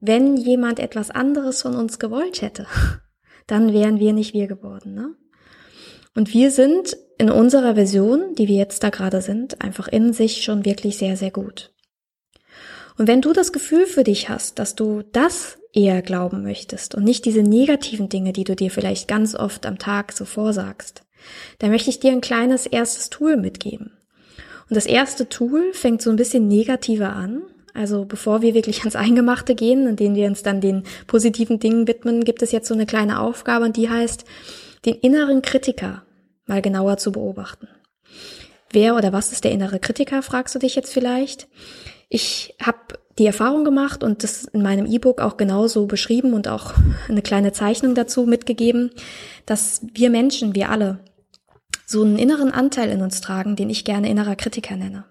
Wenn 0.00 0.36
jemand 0.36 0.78
etwas 0.78 1.10
anderes 1.10 1.62
von 1.62 1.74
uns 1.74 1.98
gewollt 1.98 2.42
hätte, 2.42 2.66
dann 3.46 3.72
wären 3.72 3.98
wir 3.98 4.12
nicht 4.12 4.34
wir 4.34 4.46
geworden. 4.46 4.94
Ne? 4.94 5.14
Und 6.14 6.32
wir 6.34 6.50
sind 6.50 6.96
in 7.18 7.30
unserer 7.30 7.74
Version, 7.74 8.34
die 8.34 8.48
wir 8.48 8.56
jetzt 8.56 8.82
da 8.82 8.90
gerade 8.90 9.22
sind, 9.22 9.62
einfach 9.62 9.88
in 9.88 10.12
sich 10.12 10.44
schon 10.44 10.64
wirklich 10.64 10.98
sehr, 10.98 11.16
sehr 11.16 11.30
gut. 11.30 11.72
Und 12.96 13.08
wenn 13.08 13.22
du 13.22 13.32
das 13.32 13.52
Gefühl 13.52 13.86
für 13.86 14.04
dich 14.04 14.28
hast, 14.28 14.58
dass 14.58 14.74
du 14.74 15.02
das 15.12 15.58
eher 15.72 16.02
glauben 16.02 16.42
möchtest 16.42 16.94
und 16.94 17.02
nicht 17.02 17.24
diese 17.24 17.42
negativen 17.42 18.08
Dinge, 18.08 18.32
die 18.32 18.44
du 18.44 18.54
dir 18.54 18.70
vielleicht 18.70 19.08
ganz 19.08 19.34
oft 19.34 19.66
am 19.66 19.78
Tag 19.78 20.12
so 20.12 20.24
vorsagst, 20.24 21.02
dann 21.58 21.70
möchte 21.70 21.90
ich 21.90 21.98
dir 21.98 22.12
ein 22.12 22.20
kleines 22.20 22.66
erstes 22.66 23.10
Tool 23.10 23.36
mitgeben. 23.36 23.96
Das 24.74 24.86
erste 24.86 25.28
Tool 25.28 25.72
fängt 25.72 26.02
so 26.02 26.10
ein 26.10 26.16
bisschen 26.16 26.48
negativer 26.48 27.14
an. 27.14 27.42
Also 27.74 28.04
bevor 28.04 28.42
wir 28.42 28.54
wirklich 28.54 28.78
ans 28.80 28.96
Eingemachte 28.96 29.54
gehen, 29.54 29.86
in 29.86 29.96
denen 29.96 30.16
wir 30.16 30.26
uns 30.26 30.42
dann 30.42 30.60
den 30.60 30.84
positiven 31.06 31.58
Dingen 31.58 31.86
widmen, 31.88 32.24
gibt 32.24 32.42
es 32.42 32.52
jetzt 32.52 32.68
so 32.68 32.74
eine 32.74 32.86
kleine 32.86 33.20
Aufgabe 33.20 33.64
und 33.64 33.76
die 33.76 33.88
heißt, 33.88 34.24
den 34.84 34.94
inneren 34.94 35.42
Kritiker 35.42 36.02
mal 36.46 36.62
genauer 36.62 36.98
zu 36.98 37.12
beobachten. 37.12 37.68
Wer 38.70 38.96
oder 38.96 39.12
was 39.12 39.32
ist 39.32 39.44
der 39.44 39.52
innere 39.52 39.78
Kritiker, 39.78 40.22
fragst 40.22 40.54
du 40.54 40.58
dich 40.58 40.74
jetzt 40.74 40.92
vielleicht. 40.92 41.48
Ich 42.08 42.54
habe 42.60 42.78
die 43.18 43.26
Erfahrung 43.26 43.64
gemacht 43.64 44.02
und 44.02 44.24
das 44.24 44.44
in 44.44 44.62
meinem 44.62 44.86
E-Book 44.86 45.20
auch 45.20 45.36
genauso 45.36 45.86
beschrieben 45.86 46.32
und 46.34 46.48
auch 46.48 46.74
eine 47.08 47.22
kleine 47.22 47.52
Zeichnung 47.52 47.94
dazu 47.94 48.24
mitgegeben, 48.24 48.90
dass 49.46 49.82
wir 49.94 50.10
Menschen, 50.10 50.54
wir 50.54 50.70
alle, 50.70 50.98
so 51.86 52.02
einen 52.02 52.18
inneren 52.18 52.50
Anteil 52.50 52.90
in 52.90 53.02
uns 53.02 53.20
tragen, 53.20 53.56
den 53.56 53.70
ich 53.70 53.84
gerne 53.84 54.08
innerer 54.08 54.36
Kritiker 54.36 54.76
nenne. 54.76 55.04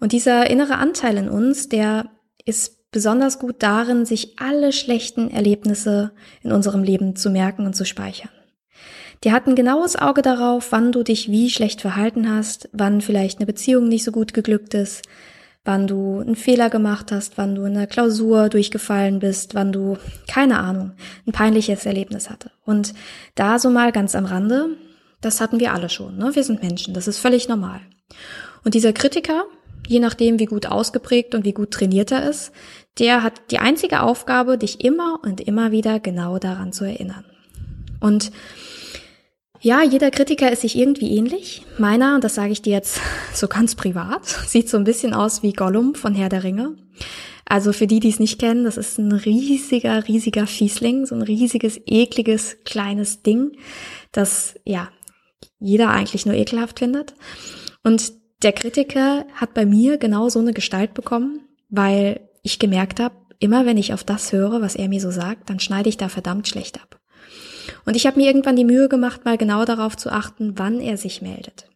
Und 0.00 0.12
dieser 0.12 0.48
innere 0.48 0.76
Anteil 0.76 1.16
in 1.16 1.28
uns, 1.28 1.68
der 1.68 2.10
ist 2.44 2.90
besonders 2.90 3.38
gut 3.38 3.56
darin, 3.62 4.06
sich 4.06 4.38
alle 4.38 4.72
schlechten 4.72 5.30
Erlebnisse 5.30 6.12
in 6.42 6.52
unserem 6.52 6.82
Leben 6.82 7.16
zu 7.16 7.30
merken 7.30 7.66
und 7.66 7.74
zu 7.74 7.84
speichern. 7.84 8.30
Der 9.24 9.32
hat 9.32 9.46
ein 9.46 9.56
genaues 9.56 9.96
Auge 9.96 10.22
darauf, 10.22 10.70
wann 10.70 10.92
du 10.92 11.02
dich 11.02 11.30
wie 11.30 11.50
schlecht 11.50 11.80
verhalten 11.80 12.30
hast, 12.30 12.68
wann 12.72 13.00
vielleicht 13.00 13.38
eine 13.38 13.46
Beziehung 13.46 13.88
nicht 13.88 14.04
so 14.04 14.12
gut 14.12 14.32
geglückt 14.32 14.74
ist, 14.74 15.02
wann 15.64 15.88
du 15.88 16.20
einen 16.20 16.36
Fehler 16.36 16.70
gemacht 16.70 17.10
hast, 17.10 17.36
wann 17.36 17.56
du 17.56 17.64
in 17.64 17.74
der 17.74 17.88
Klausur 17.88 18.48
durchgefallen 18.48 19.18
bist, 19.18 19.56
wann 19.56 19.72
du, 19.72 19.98
keine 20.28 20.60
Ahnung, 20.60 20.92
ein 21.26 21.32
peinliches 21.32 21.84
Erlebnis 21.84 22.30
hatte. 22.30 22.52
Und 22.64 22.94
da 23.34 23.58
so 23.58 23.70
mal 23.70 23.90
ganz 23.90 24.14
am 24.14 24.24
Rande, 24.24 24.76
das 25.20 25.40
hatten 25.40 25.60
wir 25.60 25.72
alle 25.72 25.88
schon, 25.88 26.16
ne? 26.16 26.34
Wir 26.34 26.44
sind 26.44 26.62
Menschen, 26.62 26.94
das 26.94 27.08
ist 27.08 27.18
völlig 27.18 27.48
normal. 27.48 27.80
Und 28.64 28.74
dieser 28.74 28.92
Kritiker, 28.92 29.44
je 29.86 30.00
nachdem, 30.00 30.38
wie 30.38 30.46
gut 30.46 30.66
ausgeprägt 30.66 31.34
und 31.34 31.44
wie 31.44 31.52
gut 31.52 31.70
trainiert 31.70 32.12
er 32.12 32.28
ist, 32.28 32.52
der 32.98 33.22
hat 33.22 33.50
die 33.50 33.58
einzige 33.58 34.02
Aufgabe, 34.02 34.58
dich 34.58 34.84
immer 34.84 35.20
und 35.22 35.40
immer 35.40 35.72
wieder 35.72 36.00
genau 36.00 36.38
daran 36.38 36.72
zu 36.72 36.84
erinnern. 36.84 37.24
Und 38.00 38.30
ja, 39.60 39.82
jeder 39.82 40.10
Kritiker 40.10 40.52
ist 40.52 40.62
sich 40.62 40.76
irgendwie 40.76 41.16
ähnlich. 41.16 41.64
Meiner, 41.78 42.14
und 42.14 42.22
das 42.22 42.36
sage 42.36 42.52
ich 42.52 42.62
dir 42.62 42.74
jetzt 42.74 43.00
so 43.34 43.48
ganz 43.48 43.74
privat, 43.74 44.24
sieht 44.46 44.68
so 44.68 44.76
ein 44.76 44.84
bisschen 44.84 45.14
aus 45.14 45.42
wie 45.42 45.52
Gollum 45.52 45.94
von 45.94 46.14
Herr 46.14 46.28
der 46.28 46.44
Ringe. 46.44 46.76
Also 47.44 47.72
für 47.72 47.86
die, 47.86 47.98
die 47.98 48.10
es 48.10 48.20
nicht 48.20 48.38
kennen, 48.38 48.64
das 48.64 48.76
ist 48.76 48.98
ein 48.98 49.10
riesiger, 49.10 50.06
riesiger 50.06 50.46
Fiesling, 50.46 51.06
so 51.06 51.14
ein 51.14 51.22
riesiges, 51.22 51.80
ekliges, 51.86 52.58
kleines 52.64 53.22
Ding, 53.22 53.52
das 54.12 54.54
ja 54.66 54.90
jeder 55.58 55.90
eigentlich 55.90 56.26
nur 56.26 56.34
ekelhaft 56.34 56.78
findet. 56.78 57.14
Und 57.82 58.12
der 58.42 58.52
Kritiker 58.52 59.26
hat 59.34 59.54
bei 59.54 59.66
mir 59.66 59.98
genau 59.98 60.28
so 60.28 60.38
eine 60.38 60.52
Gestalt 60.52 60.94
bekommen, 60.94 61.40
weil 61.68 62.20
ich 62.42 62.58
gemerkt 62.58 63.00
habe, 63.00 63.14
immer 63.40 63.66
wenn 63.66 63.76
ich 63.76 63.92
auf 63.92 64.04
das 64.04 64.32
höre, 64.32 64.60
was 64.60 64.76
er 64.76 64.88
mir 64.88 65.00
so 65.00 65.10
sagt, 65.10 65.50
dann 65.50 65.60
schneide 65.60 65.88
ich 65.88 65.96
da 65.96 66.08
verdammt 66.08 66.48
schlecht 66.48 66.80
ab. 66.80 67.00
Und 67.84 67.96
ich 67.96 68.06
habe 68.06 68.18
mir 68.18 68.26
irgendwann 68.26 68.56
die 68.56 68.64
Mühe 68.64 68.88
gemacht, 68.88 69.24
mal 69.24 69.38
genau 69.38 69.64
darauf 69.64 69.96
zu 69.96 70.10
achten, 70.10 70.58
wann 70.58 70.80
er 70.80 70.96
sich 70.96 71.22
meldet. 71.22 71.68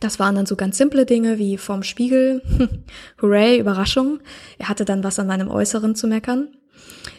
Das 0.00 0.18
waren 0.18 0.36
dann 0.36 0.46
so 0.46 0.56
ganz 0.56 0.78
simple 0.78 1.06
Dinge 1.06 1.38
wie 1.38 1.56
vorm 1.56 1.82
Spiegel, 1.82 2.42
hooray, 3.22 3.58
Überraschung. 3.58 4.20
Er 4.58 4.68
hatte 4.68 4.84
dann 4.84 5.02
was 5.02 5.18
an 5.18 5.26
meinem 5.26 5.50
Äußeren 5.50 5.94
zu 5.94 6.06
meckern. 6.06 6.48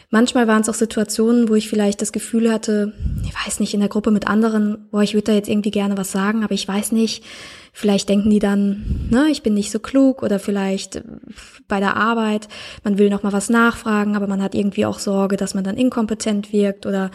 Manchmal 0.09 0.47
waren 0.47 0.61
es 0.61 0.69
auch 0.69 0.75
Situationen, 0.75 1.49
wo 1.49 1.55
ich 1.55 1.69
vielleicht 1.69 2.01
das 2.01 2.11
Gefühl 2.11 2.51
hatte, 2.51 2.93
ich 3.29 3.45
weiß 3.45 3.59
nicht, 3.59 3.73
in 3.73 3.79
der 3.79 3.89
Gruppe 3.89 4.11
mit 4.11 4.27
anderen, 4.27 4.87
wo 4.91 5.01
ich 5.01 5.13
würde 5.13 5.25
da 5.25 5.33
jetzt 5.33 5.49
irgendwie 5.49 5.71
gerne 5.71 5.97
was 5.97 6.11
sagen, 6.11 6.43
aber 6.43 6.53
ich 6.53 6.67
weiß 6.67 6.91
nicht, 6.91 7.23
vielleicht 7.73 8.09
denken 8.09 8.29
die 8.29 8.39
dann, 8.39 9.07
ne, 9.11 9.27
ich 9.29 9.43
bin 9.43 9.53
nicht 9.53 9.71
so 9.71 9.79
klug 9.79 10.23
oder 10.23 10.39
vielleicht 10.39 11.03
bei 11.67 11.79
der 11.79 11.95
Arbeit, 11.95 12.47
man 12.83 12.97
will 12.97 13.09
noch 13.09 13.21
mal 13.21 13.33
was 13.33 13.49
nachfragen, 13.49 14.15
aber 14.15 14.27
man 14.27 14.41
hat 14.41 14.55
irgendwie 14.55 14.85
auch 14.85 14.97
Sorge, 14.97 15.37
dass 15.37 15.53
man 15.53 15.63
dann 15.63 15.77
inkompetent 15.77 16.51
wirkt 16.51 16.87
oder 16.87 17.11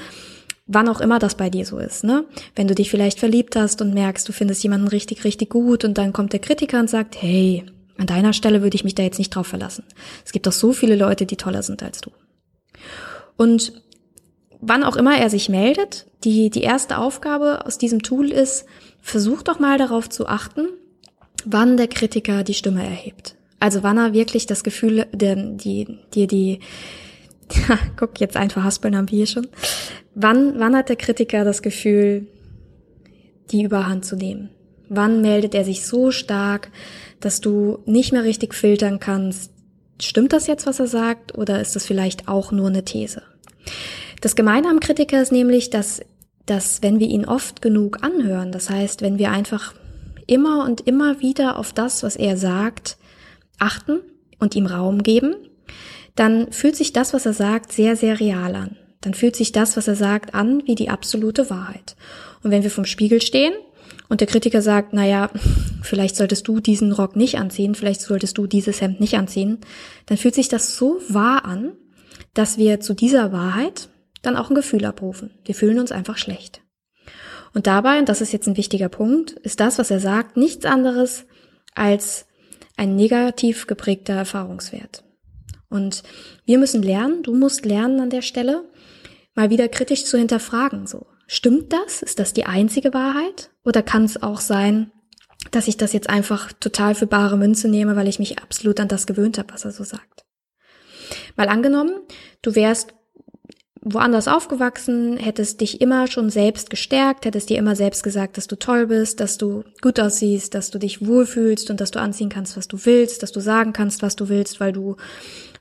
wann 0.67 0.89
auch 0.89 1.01
immer 1.01 1.19
das 1.19 1.35
bei 1.35 1.51
dir 1.51 1.67
so 1.67 1.79
ist, 1.79 2.05
ne? 2.05 2.25
Wenn 2.55 2.69
du 2.69 2.75
dich 2.75 2.91
vielleicht 2.91 3.19
verliebt 3.19 3.57
hast 3.57 3.83
und 3.83 3.93
merkst, 3.93 4.27
du 4.29 4.33
findest 4.33 4.63
jemanden 4.63 4.89
richtig, 4.89 5.25
richtig 5.25 5.51
gut 5.51 5.85
und 5.85 5.99
dann 5.99 6.13
kommt 6.13 6.33
der 6.33 6.41
Kritiker 6.41 6.79
und 6.79 6.89
sagt, 6.89 7.21
hey, 7.21 7.65
an 7.99 8.07
deiner 8.07 8.33
Stelle 8.33 8.63
würde 8.63 8.77
ich 8.77 8.85
mich 8.85 8.95
da 8.95 9.03
jetzt 9.03 9.19
nicht 9.19 9.35
drauf 9.35 9.49
verlassen. 9.49 9.85
Es 10.25 10.33
gibt 10.33 10.47
doch 10.47 10.53
so 10.53 10.73
viele 10.73 10.97
Leute, 10.97 11.27
die 11.27 11.37
toller 11.37 11.63
sind 11.63 11.83
als 11.83 12.01
du. 12.01 12.11
Und 13.37 13.73
wann 14.67 14.85
auch 14.85 14.97
immer 14.97 15.17
er 15.19 15.31
sich 15.31 15.49
meldet, 15.49 16.07
die, 16.25 16.51
die 16.51 16.63
erste 16.63 16.99
Aufgabe 16.99 17.67
aus 17.67 17.79
diesem 17.79 18.03
Tool 18.03 18.31
ist, 18.31 18.65
versuch 19.01 19.43
doch 19.43 19.59
mal 19.59 19.79
darauf 19.79 20.09
zu 20.09 20.27
achten, 20.27 20.69
wann 21.45 21.77
der 21.77 21.89
Kritiker 21.89 22.45
die 22.45 22.55
Stimme 22.55 22.83
erhebt. 22.83 23.37
Also 23.61 23.83
wann 23.83 23.99
er 23.99 24.15
wirklich 24.15 24.47
das 24.47 24.65
Gefühl, 24.65 25.07
dir 25.13 25.37
die, 25.37 25.99
die, 26.15 26.27
die, 26.27 26.61
guck, 27.97 28.21
jetzt 28.21 28.37
einfach 28.37 28.65
haspeln 28.65 28.97
haben 28.97 29.11
wir 29.11 29.19
hier 29.19 29.27
schon. 29.27 29.49
Wann, 30.15 30.59
wann 30.59 30.77
hat 30.77 30.89
der 30.89 30.97
Kritiker 30.97 31.45
das 31.45 31.63
Gefühl, 31.63 32.27
die 33.51 33.63
Überhand 33.63 34.05
zu 34.05 34.17
nehmen? 34.17 34.51
Wann 34.89 35.21
meldet 35.21 35.55
er 35.55 35.65
sich 35.65 35.85
so 35.87 36.11
stark, 36.11 36.71
dass 37.21 37.41
du 37.41 37.79
nicht 37.87 38.13
mehr 38.13 38.25
richtig 38.25 38.55
filtern 38.55 39.01
kannst, 39.01 39.51
stimmt 40.01 40.33
das 40.33 40.47
jetzt, 40.47 40.67
was 40.67 40.81
er 40.81 40.87
sagt, 40.87 41.37
oder 41.37 41.61
ist 41.61 41.77
das 41.77 41.87
vielleicht 41.87 42.29
auch 42.29 42.53
nur 42.53 42.69
eine 42.69 42.85
These? 42.85 43.23
Das 44.25 44.37
Gemeine 44.37 44.71
am 44.71 44.81
Kritiker 44.81 45.21
ist 45.21 45.33
nämlich, 45.33 45.69
dass, 45.69 46.01
dass 46.47 46.81
wenn 46.81 46.99
wir 46.99 47.09
ihn 47.09 47.27
oft 47.27 47.61
genug 47.61 48.03
anhören, 48.03 48.53
das 48.53 48.71
heißt, 48.71 49.03
wenn 49.03 49.19
wir 49.19 49.31
einfach 49.31 49.75
immer 50.27 50.65
und 50.65 50.81
immer 50.87 51.21
wieder 51.21 51.59
auf 51.59 51.75
das, 51.75 52.03
was 52.03 52.17
er 52.17 52.39
sagt, 52.39 52.97
achten 53.59 54.01
und 54.39 54.57
ihm 54.57 54.65
Raum 54.65 55.03
geben, 55.03 55.35
dann 56.15 56.51
fühlt 56.53 56.75
sich 56.75 56.95
das, 56.95 57.13
was 57.13 57.27
er 57.27 57.35
sagt, 57.35 57.71
sehr, 57.71 57.97
sehr 57.97 58.19
real 58.19 58.55
an. 58.55 58.79
Dann 59.03 59.13
fühlt 59.13 59.37
sich 59.37 59.53
das, 59.53 59.77
was 59.77 59.89
er 59.89 59.95
sagt, 59.95 60.35
an 60.35 60.63
wie 60.65 60.75
die 60.75 60.89
absolute 60.89 61.51
Wahrheit. 61.51 61.95
Und 62.43 62.51
wenn 62.51 62.63
wir 62.63 62.71
vom 62.71 62.87
Spiegel 62.87 63.21
stehen 63.21 63.53
und 64.09 64.23
der 64.23 64.27
Kritiker 64.27 64.63
sagt, 64.63 64.95
naja, 64.95 65.29
vielleicht 65.83 66.17
solltest 66.17 66.49
du 66.49 66.61
diesen 66.61 66.93
Rock 66.93 67.15
nicht 67.15 67.37
anziehen, 67.37 67.75
vielleicht 67.75 68.01
solltest 68.01 68.39
du 68.39 68.47
dieses 68.47 68.81
Hemd 68.81 69.01
nicht 69.01 69.19
anziehen, 69.19 69.59
dann 70.07 70.17
fühlt 70.17 70.35
sich 70.35 70.49
das 70.49 70.79
so 70.79 70.99
wahr 71.11 71.45
an, 71.45 71.73
dass 72.33 72.57
wir 72.57 72.81
zu 72.81 72.95
dieser 72.95 73.31
Wahrheit 73.31 73.91
dann 74.27 74.37
auch 74.37 74.51
ein 74.51 74.55
Gefühl 74.55 74.85
abrufen. 74.85 75.39
Wir 75.45 75.55
fühlen 75.55 75.79
uns 75.79 75.93
einfach 75.93 76.19
schlecht. 76.19 76.63
Und 77.55 77.67
dabei, 77.67 77.99
und 78.01 78.09
das 78.09 78.21
ist 78.21 78.33
jetzt 78.33 78.49
ein 78.49 78.57
wichtiger 78.57 78.89
Punkt, 78.89 79.33
ist 79.33 79.61
das, 79.61 79.79
was 79.79 79.91
er 79.91 80.01
sagt, 80.01 80.37
nichts 80.37 80.67
anderes 80.67 81.27
als 81.75 82.27
ein 82.77 82.97
negativ 82.97 83.67
geprägter 83.67 84.15
Erfahrungswert. 84.15 85.05
Und 85.69 86.03
wir 86.45 86.59
müssen 86.59 86.83
lernen, 86.83 87.23
du 87.23 87.35
musst 87.35 87.65
lernen 87.65 88.01
an 88.01 88.11
der 88.11 88.23
Stelle, 88.23 88.69
mal 89.35 89.51
wieder 89.51 89.69
kritisch 89.69 90.05
zu 90.05 90.19
hinterfragen, 90.19 90.87
so. 90.87 91.07
Stimmt 91.27 91.73
das? 91.73 92.03
Ist 92.03 92.19
das 92.19 92.33
die 92.33 92.45
einzige 92.45 92.93
Wahrheit? 92.93 93.51
Oder 93.65 93.83
kann 93.83 94.05
es 94.05 94.23
auch 94.23 94.41
sein, 94.41 94.93
dass 95.51 95.69
ich 95.69 95.77
das 95.77 95.93
jetzt 95.93 96.11
einfach 96.11 96.53
total 96.53 96.95
für 96.95 97.07
bare 97.07 97.37
Münze 97.37 97.69
nehme, 97.69 97.97
weil 97.97 98.09
ich 98.09 98.19
mich 98.19 98.39
absolut 98.39 98.79
an 98.79 98.89
das 98.89 99.07
gewöhnt 99.07 99.39
habe, 99.39 99.53
was 99.53 99.65
er 99.65 99.73
so 99.73 99.85
sagt? 99.85 100.25
Mal 101.37 101.49
angenommen, 101.49 101.95
du 102.43 102.55
wärst 102.55 102.95
woanders 103.85 104.29
aufgewachsen, 104.29 105.17
hättest 105.19 105.61
dich 105.61 105.81
immer 105.81 106.07
schon 106.07 106.31
selbst 106.31 106.71
gestärkt, 106.71 107.27
hättest 107.27 107.51
dir 107.51 107.59
immer 107.59 107.77
selbst 107.77 108.03
gesagt, 108.03 108.37
dass 108.39 108.47
du 108.47 108.57
toll 108.57 108.87
bist, 108.87 109.21
dass 109.21 109.39
du 109.39 109.65
gut 109.83 110.01
aussiehst, 110.01 110.55
dass 110.55 110.71
du 110.71 110.79
dich 110.79 111.07
wohlfühlst 111.07 111.71
und 111.71 111.81
dass 111.81 111.91
du 111.91 112.01
anziehen 112.01 112.31
kannst, 112.31 112.57
was 112.57 112.67
du 112.67 112.79
willst, 112.85 113.23
dass 113.23 113.33
du 113.33 113.41
sagen 113.41 113.73
kannst, 113.73 114.03
was 114.03 114.17
du 114.17 114.29
willst, 114.29 114.59
weil 114.59 114.73
du 114.73 114.97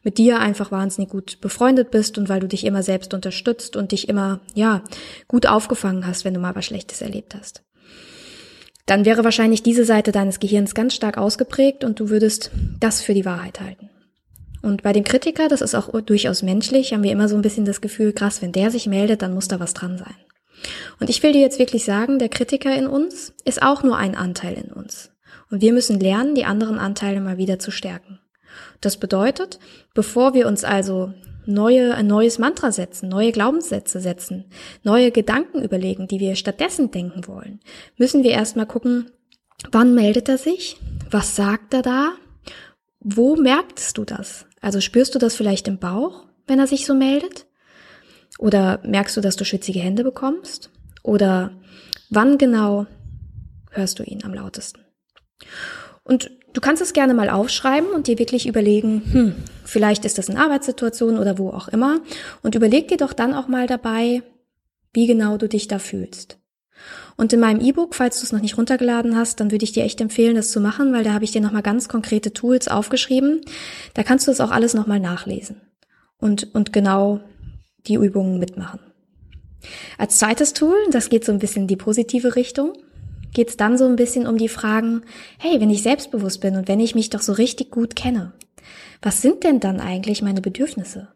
mit 0.03 0.17
dir 0.17 0.39
einfach 0.39 0.71
wahnsinnig 0.71 1.09
gut 1.09 1.39
befreundet 1.41 1.91
bist 1.91 2.17
und 2.17 2.29
weil 2.29 2.39
du 2.39 2.47
dich 2.47 2.65
immer 2.65 2.83
selbst 2.83 3.13
unterstützt 3.13 3.75
und 3.75 3.91
dich 3.91 4.09
immer, 4.09 4.39
ja, 4.53 4.83
gut 5.27 5.45
aufgefangen 5.45 6.07
hast, 6.07 6.25
wenn 6.25 6.33
du 6.33 6.39
mal 6.39 6.55
was 6.55 6.65
Schlechtes 6.65 7.01
erlebt 7.01 7.35
hast. 7.35 7.63
Dann 8.85 9.05
wäre 9.05 9.23
wahrscheinlich 9.23 9.63
diese 9.63 9.85
Seite 9.85 10.11
deines 10.11 10.39
Gehirns 10.39 10.75
ganz 10.75 10.93
stark 10.93 11.17
ausgeprägt 11.17 11.83
und 11.83 11.99
du 11.99 12.09
würdest 12.09 12.51
das 12.79 13.01
für 13.01 13.13
die 13.13 13.25
Wahrheit 13.25 13.61
halten. 13.61 13.89
Und 14.63 14.81
bei 14.81 14.93
dem 14.93 15.03
Kritiker, 15.03 15.49
das 15.49 15.61
ist 15.61 15.75
auch 15.75 15.89
durchaus 16.01 16.41
menschlich, 16.41 16.93
haben 16.93 17.03
wir 17.03 17.11
immer 17.11 17.27
so 17.27 17.35
ein 17.35 17.41
bisschen 17.41 17.65
das 17.65 17.81
Gefühl, 17.81 18.13
krass, 18.13 18.41
wenn 18.41 18.53
der 18.53 18.71
sich 18.71 18.87
meldet, 18.87 19.21
dann 19.21 19.33
muss 19.33 19.49
da 19.49 19.59
was 19.59 19.73
dran 19.73 19.97
sein. 19.97 20.15
Und 21.01 21.09
ich 21.09 21.21
will 21.21 21.33
dir 21.33 21.41
jetzt 21.41 21.59
wirklich 21.59 21.83
sagen, 21.83 22.17
der 22.17 22.29
Kritiker 22.29 22.73
in 22.73 22.87
uns 22.87 23.33
ist 23.43 23.61
auch 23.61 23.83
nur 23.83 23.97
ein 23.97 24.15
Anteil 24.15 24.53
in 24.53 24.71
uns. 24.71 25.11
Und 25.51 25.61
wir 25.61 25.73
müssen 25.73 25.99
lernen, 25.99 26.33
die 26.33 26.45
anderen 26.45 26.79
Anteile 26.79 27.19
mal 27.19 27.37
wieder 27.37 27.59
zu 27.59 27.71
stärken. 27.71 28.19
Das 28.79 28.95
bedeutet, 28.95 29.59
bevor 29.93 30.33
wir 30.33 30.47
uns 30.47 30.63
also 30.63 31.13
neue, 31.45 31.93
ein 31.95 32.07
neues 32.07 32.39
Mantra 32.39 32.71
setzen, 32.71 33.09
neue 33.09 33.33
Glaubenssätze 33.33 33.99
setzen, 33.99 34.45
neue 34.81 35.11
Gedanken 35.11 35.61
überlegen, 35.61 36.07
die 36.07 36.21
wir 36.21 36.37
stattdessen 36.37 36.89
denken 36.89 37.27
wollen, 37.27 37.59
müssen 37.97 38.23
wir 38.23 38.31
erstmal 38.31 38.65
gucken, 38.65 39.11
wann 39.73 39.93
meldet 39.93 40.29
er 40.29 40.37
sich? 40.37 40.77
Was 41.11 41.35
sagt 41.35 41.73
er 41.73 41.81
da? 41.81 42.13
Wo 43.01 43.35
merkst 43.35 43.97
du 43.97 44.05
das? 44.05 44.45
Also 44.63 44.81
spürst 44.81 45.13
du 45.13 45.19
das 45.19 45.35
vielleicht 45.35 45.67
im 45.67 45.77
Bauch, 45.77 46.25
wenn 46.47 46.57
er 46.57 46.65
sich 46.65 46.87
so 46.87 46.95
meldet? 46.95 47.45
Oder 48.39 48.79
merkst 48.83 49.15
du, 49.15 49.21
dass 49.21 49.35
du 49.35 49.45
schwitzige 49.45 49.79
Hände 49.79 50.03
bekommst? 50.03 50.71
Oder 51.03 51.51
wann 52.09 52.39
genau 52.39 52.87
hörst 53.69 53.99
du 53.99 54.03
ihn 54.03 54.23
am 54.23 54.33
lautesten? 54.33 54.79
Und 56.03 56.31
Du 56.53 56.61
kannst 56.61 56.83
es 56.83 56.93
gerne 56.93 57.15
mal 57.15 57.29
aufschreiben 57.29 57.89
und 57.89 58.05
dir 58.05 58.19
wirklich 58.19 58.47
überlegen, 58.47 59.01
hm, 59.11 59.35
vielleicht 59.65 60.05
ist 60.05 60.19
das 60.19 60.29
eine 60.29 60.39
Arbeitssituation 60.39 61.17
oder 61.17 61.39
wo 61.39 61.49
auch 61.49 61.67
immer. 61.67 62.01
Und 62.43 62.53
überleg 62.53 62.87
dir 62.87 62.97
doch 62.97 63.13
dann 63.13 63.33
auch 63.33 63.47
mal 63.47 63.65
dabei, 63.65 64.21
wie 64.93 65.07
genau 65.07 65.37
du 65.37 65.49
dich 65.49 65.67
da 65.67 65.79
fühlst. 65.79 66.37
Und 67.15 67.31
in 67.31 67.39
meinem 67.39 67.61
E-Book, 67.61 67.95
falls 67.95 68.19
du 68.19 68.25
es 68.25 68.31
noch 68.31 68.41
nicht 68.41 68.57
runtergeladen 68.57 69.15
hast, 69.15 69.39
dann 69.39 69.51
würde 69.51 69.63
ich 69.63 69.71
dir 69.71 69.83
echt 69.83 70.01
empfehlen, 70.01 70.35
das 70.35 70.51
zu 70.51 70.59
machen, 70.59 70.93
weil 70.93 71.03
da 71.03 71.13
habe 71.13 71.23
ich 71.23 71.31
dir 71.31 71.41
nochmal 71.41 71.61
ganz 71.61 71.87
konkrete 71.87 72.33
Tools 72.33 72.67
aufgeschrieben. 72.67 73.41
Da 73.93 74.03
kannst 74.03 74.27
du 74.27 74.31
das 74.31 74.41
auch 74.41 74.51
alles 74.51 74.73
nochmal 74.73 74.99
nachlesen 74.99 75.61
und, 76.19 76.53
und 76.55 76.73
genau 76.73 77.19
die 77.85 77.95
Übungen 77.95 78.39
mitmachen. 78.39 78.79
Als 79.97 80.17
zweites 80.17 80.53
Tool, 80.53 80.75
das 80.91 81.09
geht 81.09 81.25
so 81.25 81.31
ein 81.31 81.39
bisschen 81.39 81.63
in 81.63 81.67
die 81.67 81.75
positive 81.75 82.35
Richtung, 82.35 82.73
geht 83.33 83.49
es 83.49 83.57
dann 83.57 83.77
so 83.77 83.85
ein 83.85 83.95
bisschen 83.95 84.27
um 84.27 84.37
die 84.37 84.49
Fragen, 84.49 85.01
hey, 85.39 85.59
wenn 85.59 85.69
ich 85.69 85.83
selbstbewusst 85.83 86.41
bin 86.41 86.55
und 86.55 86.67
wenn 86.67 86.79
ich 86.79 86.95
mich 86.95 87.09
doch 87.09 87.21
so 87.21 87.33
richtig 87.33 87.71
gut 87.71 87.95
kenne, 87.95 88.33
was 89.01 89.21
sind 89.21 89.43
denn 89.43 89.59
dann 89.59 89.79
eigentlich 89.79 90.21
meine 90.21 90.41
Bedürfnisse? 90.41 91.09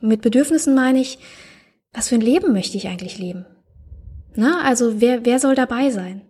Und 0.00 0.08
mit 0.08 0.22
Bedürfnissen 0.22 0.74
meine 0.74 1.00
ich, 1.00 1.18
was 1.92 2.08
für 2.08 2.16
ein 2.16 2.20
Leben 2.20 2.52
möchte 2.52 2.76
ich 2.76 2.88
eigentlich 2.88 3.18
leben? 3.18 3.46
Na, 4.36 4.62
also 4.62 5.00
wer, 5.00 5.24
wer 5.24 5.38
soll 5.38 5.54
dabei 5.54 5.90
sein? 5.90 6.22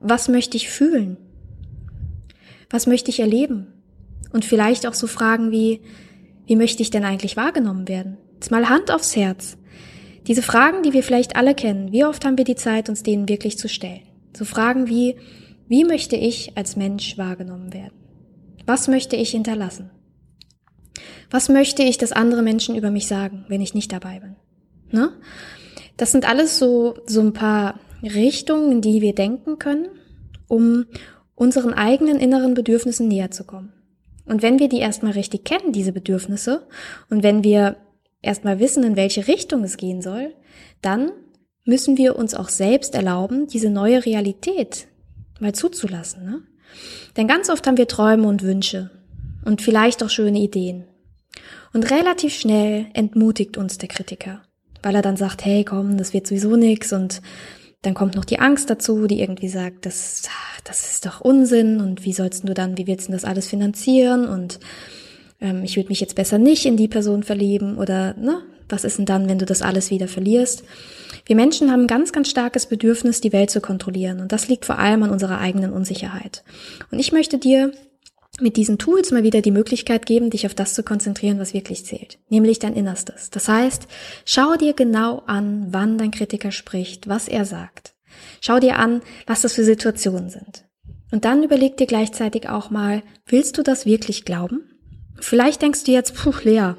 Was 0.00 0.28
möchte 0.28 0.56
ich 0.56 0.68
fühlen? 0.68 1.16
Was 2.70 2.86
möchte 2.86 3.10
ich 3.10 3.20
erleben? 3.20 3.68
Und 4.32 4.44
vielleicht 4.44 4.86
auch 4.86 4.94
so 4.94 5.06
Fragen 5.06 5.50
wie, 5.50 5.80
wie 6.46 6.56
möchte 6.56 6.82
ich 6.82 6.90
denn 6.90 7.04
eigentlich 7.04 7.36
wahrgenommen 7.36 7.86
werden? 7.88 8.16
Jetzt 8.34 8.50
mal 8.50 8.68
Hand 8.68 8.90
aufs 8.90 9.14
Herz. 9.14 9.58
Diese 10.26 10.42
Fragen, 10.42 10.82
die 10.82 10.92
wir 10.92 11.02
vielleicht 11.02 11.36
alle 11.36 11.54
kennen, 11.54 11.92
wie 11.92 12.04
oft 12.04 12.24
haben 12.24 12.38
wir 12.38 12.44
die 12.44 12.56
Zeit, 12.56 12.88
uns 12.88 13.02
denen 13.02 13.28
wirklich 13.28 13.58
zu 13.58 13.68
stellen? 13.68 14.02
So 14.36 14.44
Fragen 14.44 14.88
wie, 14.88 15.16
wie 15.68 15.84
möchte 15.84 16.16
ich 16.16 16.56
als 16.56 16.76
Mensch 16.76 17.18
wahrgenommen 17.18 17.72
werden? 17.72 17.94
Was 18.66 18.88
möchte 18.88 19.16
ich 19.16 19.30
hinterlassen? 19.30 19.90
Was 21.30 21.48
möchte 21.48 21.82
ich, 21.82 21.98
dass 21.98 22.12
andere 22.12 22.42
Menschen 22.42 22.76
über 22.76 22.90
mich 22.90 23.06
sagen, 23.06 23.44
wenn 23.48 23.60
ich 23.60 23.74
nicht 23.74 23.92
dabei 23.92 24.20
bin? 24.20 24.36
Ne? 24.90 25.12
Das 26.02 26.10
sind 26.10 26.28
alles 26.28 26.58
so, 26.58 26.96
so 27.06 27.20
ein 27.20 27.32
paar 27.32 27.78
Richtungen, 28.02 28.72
in 28.72 28.80
die 28.80 29.02
wir 29.02 29.14
denken 29.14 29.60
können, 29.60 29.86
um 30.48 30.86
unseren 31.36 31.74
eigenen 31.74 32.18
inneren 32.18 32.54
Bedürfnissen 32.54 33.06
näher 33.06 33.30
zu 33.30 33.44
kommen. 33.44 33.72
Und 34.24 34.42
wenn 34.42 34.58
wir 34.58 34.68
die 34.68 34.80
erstmal 34.80 35.12
richtig 35.12 35.44
kennen, 35.44 35.70
diese 35.70 35.92
Bedürfnisse, 35.92 36.66
und 37.08 37.22
wenn 37.22 37.44
wir 37.44 37.76
erstmal 38.20 38.58
wissen, 38.58 38.82
in 38.82 38.96
welche 38.96 39.28
Richtung 39.28 39.62
es 39.62 39.76
gehen 39.76 40.02
soll, 40.02 40.34
dann 40.80 41.12
müssen 41.64 41.96
wir 41.96 42.16
uns 42.16 42.34
auch 42.34 42.48
selbst 42.48 42.96
erlauben, 42.96 43.46
diese 43.46 43.70
neue 43.70 44.04
Realität 44.04 44.88
mal 45.38 45.54
zuzulassen. 45.54 46.24
Ne? 46.24 46.42
Denn 47.16 47.28
ganz 47.28 47.48
oft 47.48 47.64
haben 47.64 47.78
wir 47.78 47.86
Träume 47.86 48.26
und 48.26 48.42
Wünsche 48.42 48.90
und 49.44 49.62
vielleicht 49.62 50.02
auch 50.02 50.10
schöne 50.10 50.40
Ideen. 50.40 50.82
Und 51.72 51.92
relativ 51.92 52.34
schnell 52.34 52.86
entmutigt 52.92 53.56
uns 53.56 53.78
der 53.78 53.88
Kritiker, 53.88 54.42
weil 54.82 54.94
er 54.94 55.02
dann 55.02 55.16
sagt, 55.16 55.44
hey 55.44 55.64
komm, 55.64 55.96
das 55.96 56.12
wird 56.12 56.26
sowieso 56.26 56.56
nix. 56.56 56.92
Und 56.92 57.22
dann 57.82 57.94
kommt 57.94 58.14
noch 58.14 58.24
die 58.24 58.38
Angst 58.38 58.70
dazu, 58.70 59.06
die 59.06 59.20
irgendwie 59.20 59.48
sagt, 59.48 59.86
das, 59.86 60.22
das 60.64 60.92
ist 60.92 61.06
doch 61.06 61.20
Unsinn. 61.20 61.80
Und 61.80 62.04
wie 62.04 62.12
sollst 62.12 62.48
du 62.48 62.54
dann, 62.54 62.78
wie 62.78 62.86
willst 62.86 63.08
du 63.08 63.12
das 63.12 63.24
alles 63.24 63.48
finanzieren? 63.48 64.28
Und 64.28 64.60
ähm, 65.40 65.64
ich 65.64 65.76
würde 65.76 65.88
mich 65.88 66.00
jetzt 66.00 66.14
besser 66.14 66.38
nicht 66.38 66.64
in 66.64 66.76
die 66.76 66.88
Person 66.88 67.22
verlieben. 67.22 67.76
Oder 67.76 68.14
ne, 68.14 68.42
was 68.68 68.84
ist 68.84 68.98
denn 68.98 69.06
dann, 69.06 69.28
wenn 69.28 69.38
du 69.38 69.46
das 69.46 69.62
alles 69.62 69.90
wieder 69.90 70.08
verlierst? 70.08 70.64
Wir 71.26 71.36
Menschen 71.36 71.70
haben 71.70 71.82
ein 71.82 71.88
ganz, 71.88 72.12
ganz 72.12 72.30
starkes 72.30 72.66
Bedürfnis, 72.66 73.20
die 73.20 73.32
Welt 73.32 73.50
zu 73.50 73.60
kontrollieren. 73.60 74.20
Und 74.20 74.32
das 74.32 74.48
liegt 74.48 74.64
vor 74.64 74.78
allem 74.78 75.02
an 75.02 75.10
unserer 75.10 75.38
eigenen 75.38 75.72
Unsicherheit. 75.72 76.42
Und 76.90 76.98
ich 76.98 77.12
möchte 77.12 77.38
dir 77.38 77.72
mit 78.40 78.56
diesen 78.56 78.78
Tools 78.78 79.10
mal 79.10 79.22
wieder 79.22 79.42
die 79.42 79.50
Möglichkeit 79.50 80.06
geben, 80.06 80.30
dich 80.30 80.46
auf 80.46 80.54
das 80.54 80.74
zu 80.74 80.82
konzentrieren, 80.82 81.38
was 81.38 81.52
wirklich 81.52 81.84
zählt, 81.84 82.18
nämlich 82.28 82.58
dein 82.58 82.74
Innerstes. 82.74 83.30
Das 83.30 83.48
heißt, 83.48 83.86
schau 84.24 84.56
dir 84.56 84.72
genau 84.72 85.22
an, 85.26 85.66
wann 85.70 85.98
dein 85.98 86.10
Kritiker 86.10 86.50
spricht, 86.50 87.08
was 87.08 87.28
er 87.28 87.44
sagt. 87.44 87.94
Schau 88.40 88.58
dir 88.58 88.78
an, 88.78 89.02
was 89.26 89.42
das 89.42 89.54
für 89.54 89.64
Situationen 89.64 90.30
sind. 90.30 90.64
Und 91.10 91.26
dann 91.26 91.42
überleg 91.42 91.76
dir 91.76 91.86
gleichzeitig 91.86 92.48
auch 92.48 92.70
mal, 92.70 93.02
willst 93.26 93.58
du 93.58 93.62
das 93.62 93.84
wirklich 93.84 94.24
glauben? 94.24 94.62
Vielleicht 95.20 95.60
denkst 95.60 95.84
du 95.84 95.92
jetzt, 95.92 96.14
puh, 96.14 96.32
Lea, 96.42 96.72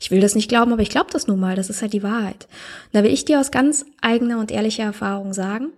ich 0.00 0.10
will 0.10 0.20
das 0.20 0.34
nicht 0.34 0.48
glauben, 0.48 0.72
aber 0.72 0.82
ich 0.82 0.88
glaube 0.88 1.10
das 1.12 1.26
nun 1.26 1.38
mal, 1.38 1.56
das 1.56 1.68
ist 1.68 1.82
halt 1.82 1.92
die 1.92 2.02
Wahrheit. 2.02 2.48
Und 2.86 2.94
da 2.94 3.04
will 3.04 3.12
ich 3.12 3.26
dir 3.26 3.38
aus 3.38 3.50
ganz 3.50 3.84
eigener 4.00 4.38
und 4.38 4.50
ehrlicher 4.50 4.84
Erfahrung 4.84 5.34
sagen, 5.34 5.72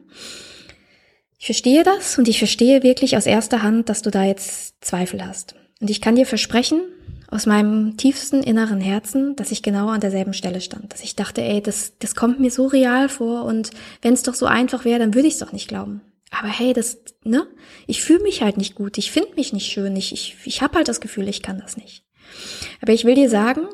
ich 1.39 1.47
verstehe 1.47 1.85
das 1.85 2.19
und 2.19 2.29
ich 2.29 2.39
verstehe 2.39 2.83
wirklich 2.83 3.17
aus 3.17 3.27
erster 3.27 3.63
Hand, 3.63 3.89
dass 3.89 4.03
du 4.03 4.11
da 4.11 4.25
jetzt 4.25 4.75
Zweifel 4.85 5.25
hast. 5.25 5.55
Und 5.81 5.89
ich 5.89 6.01
kann 6.01 6.17
dir 6.17 6.27
versprechen, 6.27 6.81
aus 7.31 7.47
meinem 7.47 7.97
tiefsten 7.97 8.43
inneren 8.43 8.81
Herzen, 8.81 9.37
dass 9.37 9.53
ich 9.53 9.63
genau 9.63 9.89
an 9.89 10.01
derselben 10.01 10.33
Stelle 10.33 10.61
stand. 10.61 10.93
Dass 10.93 11.03
ich 11.03 11.15
dachte, 11.15 11.43
ey, 11.43 11.63
das, 11.63 11.93
das 11.99 12.15
kommt 12.15 12.41
mir 12.41 12.51
so 12.51 12.67
real 12.67 13.09
vor 13.09 13.45
und 13.45 13.71
wenn 14.03 14.15
es 14.15 14.23
doch 14.23 14.35
so 14.35 14.47
einfach 14.47 14.85
wäre, 14.85 14.99
dann 14.99 15.15
würde 15.15 15.29
ich 15.29 15.35
es 15.35 15.41
doch 15.41 15.53
nicht 15.53 15.69
glauben. 15.69 16.01
Aber 16.31 16.49
hey, 16.49 16.73
das, 16.73 16.99
ne? 17.25 17.47
Ich 17.87 18.03
fühle 18.03 18.23
mich 18.23 18.43
halt 18.43 18.57
nicht 18.57 18.75
gut, 18.75 18.99
ich 18.99 19.11
finde 19.11 19.35
mich 19.37 19.53
nicht 19.53 19.71
schön, 19.71 19.95
ich, 19.97 20.13
ich, 20.13 20.37
ich 20.45 20.63
habe 20.63 20.77
halt 20.77 20.89
das 20.89 21.01
Gefühl, 21.01 21.29
ich 21.29 21.43
kann 21.43 21.59
das 21.59 21.77
nicht. 21.77 22.05
Aber 22.81 22.93
ich 22.93 23.05
will 23.05 23.15
dir 23.15 23.31
sagen, 23.31 23.69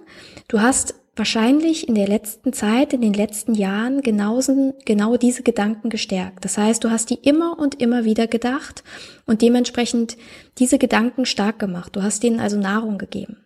du 0.48 0.60
hast 0.60 0.94
wahrscheinlich 1.16 1.88
in 1.88 1.94
der 1.94 2.08
letzten 2.08 2.52
Zeit, 2.52 2.92
in 2.92 3.00
den 3.00 3.14
letzten 3.14 3.54
Jahren 3.54 4.00
genauso, 4.00 4.74
genau 4.84 5.16
diese 5.16 5.42
Gedanken 5.42 5.90
gestärkt. 5.90 6.44
Das 6.44 6.58
heißt, 6.58 6.82
du 6.82 6.90
hast 6.90 7.10
die 7.10 7.18
immer 7.22 7.58
und 7.58 7.80
immer 7.80 8.04
wieder 8.04 8.26
gedacht 8.26 8.82
und 9.26 9.42
dementsprechend 9.42 10.16
diese 10.58 10.78
Gedanken 10.78 11.26
stark 11.26 11.58
gemacht. 11.58 11.94
Du 11.96 12.02
hast 12.02 12.22
denen 12.22 12.40
also 12.40 12.58
Nahrung 12.58 12.98
gegeben. 12.98 13.38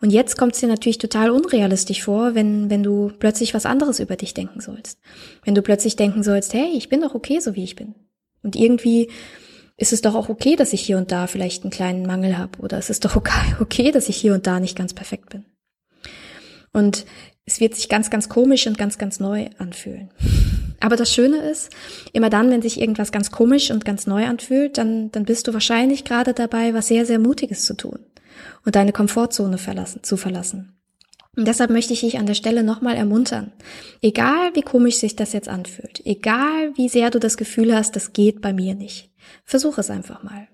Und 0.00 0.10
jetzt 0.10 0.36
kommt 0.38 0.54
es 0.54 0.60
dir 0.60 0.68
natürlich 0.68 0.98
total 0.98 1.30
unrealistisch 1.30 2.02
vor, 2.02 2.34
wenn, 2.34 2.70
wenn 2.70 2.82
du 2.82 3.10
plötzlich 3.18 3.54
was 3.54 3.66
anderes 3.66 4.00
über 4.00 4.16
dich 4.16 4.34
denken 4.34 4.60
sollst. 4.60 4.98
Wenn 5.44 5.54
du 5.54 5.62
plötzlich 5.62 5.96
denken 5.96 6.22
sollst, 6.22 6.54
hey, 6.54 6.72
ich 6.76 6.88
bin 6.88 7.00
doch 7.00 7.14
okay, 7.14 7.40
so 7.40 7.54
wie 7.56 7.64
ich 7.64 7.76
bin. 7.76 7.94
Und 8.42 8.56
irgendwie 8.56 9.10
ist 9.76 9.92
es 9.92 10.00
doch 10.00 10.14
auch 10.14 10.28
okay, 10.28 10.56
dass 10.56 10.72
ich 10.72 10.80
hier 10.82 10.98
und 10.98 11.10
da 11.10 11.26
vielleicht 11.26 11.64
einen 11.64 11.72
kleinen 11.72 12.06
Mangel 12.06 12.38
habe. 12.38 12.58
Oder 12.60 12.78
es 12.78 12.90
ist 12.90 13.04
doch 13.04 13.16
okay, 13.16 13.56
okay, 13.60 13.90
dass 13.90 14.08
ich 14.08 14.16
hier 14.16 14.34
und 14.34 14.46
da 14.46 14.60
nicht 14.60 14.76
ganz 14.76 14.94
perfekt 14.94 15.30
bin. 15.30 15.44
Und 16.72 17.04
es 17.44 17.60
wird 17.60 17.74
sich 17.74 17.88
ganz, 17.88 18.10
ganz 18.10 18.28
komisch 18.28 18.66
und 18.66 18.78
ganz, 18.78 18.98
ganz 18.98 19.20
neu 19.20 19.48
anfühlen. 19.58 20.10
Aber 20.80 20.96
das 20.96 21.12
Schöne 21.12 21.38
ist, 21.48 21.70
immer 22.12 22.30
dann, 22.30 22.50
wenn 22.50 22.62
sich 22.62 22.80
irgendwas 22.80 23.12
ganz 23.12 23.30
komisch 23.30 23.70
und 23.70 23.84
ganz 23.84 24.06
neu 24.06 24.26
anfühlt, 24.26 24.78
dann, 24.78 25.10
dann 25.12 25.24
bist 25.24 25.46
du 25.46 25.52
wahrscheinlich 25.52 26.04
gerade 26.04 26.34
dabei, 26.34 26.74
was 26.74 26.88
sehr, 26.88 27.06
sehr 27.06 27.18
Mutiges 27.18 27.64
zu 27.64 27.74
tun 27.74 28.00
und 28.64 28.74
deine 28.74 28.92
Komfortzone 28.92 29.58
verlassen, 29.58 30.02
zu 30.02 30.16
verlassen. 30.16 30.76
Und 31.36 31.48
deshalb 31.48 31.70
möchte 31.70 31.94
ich 31.94 32.00
dich 32.00 32.18
an 32.18 32.26
der 32.26 32.34
Stelle 32.34 32.62
nochmal 32.62 32.96
ermuntern. 32.96 33.52
Egal 34.02 34.54
wie 34.54 34.62
komisch 34.62 34.96
sich 34.96 35.16
das 35.16 35.32
jetzt 35.32 35.48
anfühlt, 35.48 36.04
egal 36.04 36.72
wie 36.76 36.88
sehr 36.88 37.10
du 37.10 37.18
das 37.18 37.36
Gefühl 37.36 37.74
hast, 37.74 37.96
das 37.96 38.12
geht 38.12 38.40
bei 38.42 38.52
mir 38.52 38.74
nicht, 38.74 39.10
versuch 39.44 39.78
es 39.78 39.88
einfach 39.88 40.22
mal. 40.22 40.48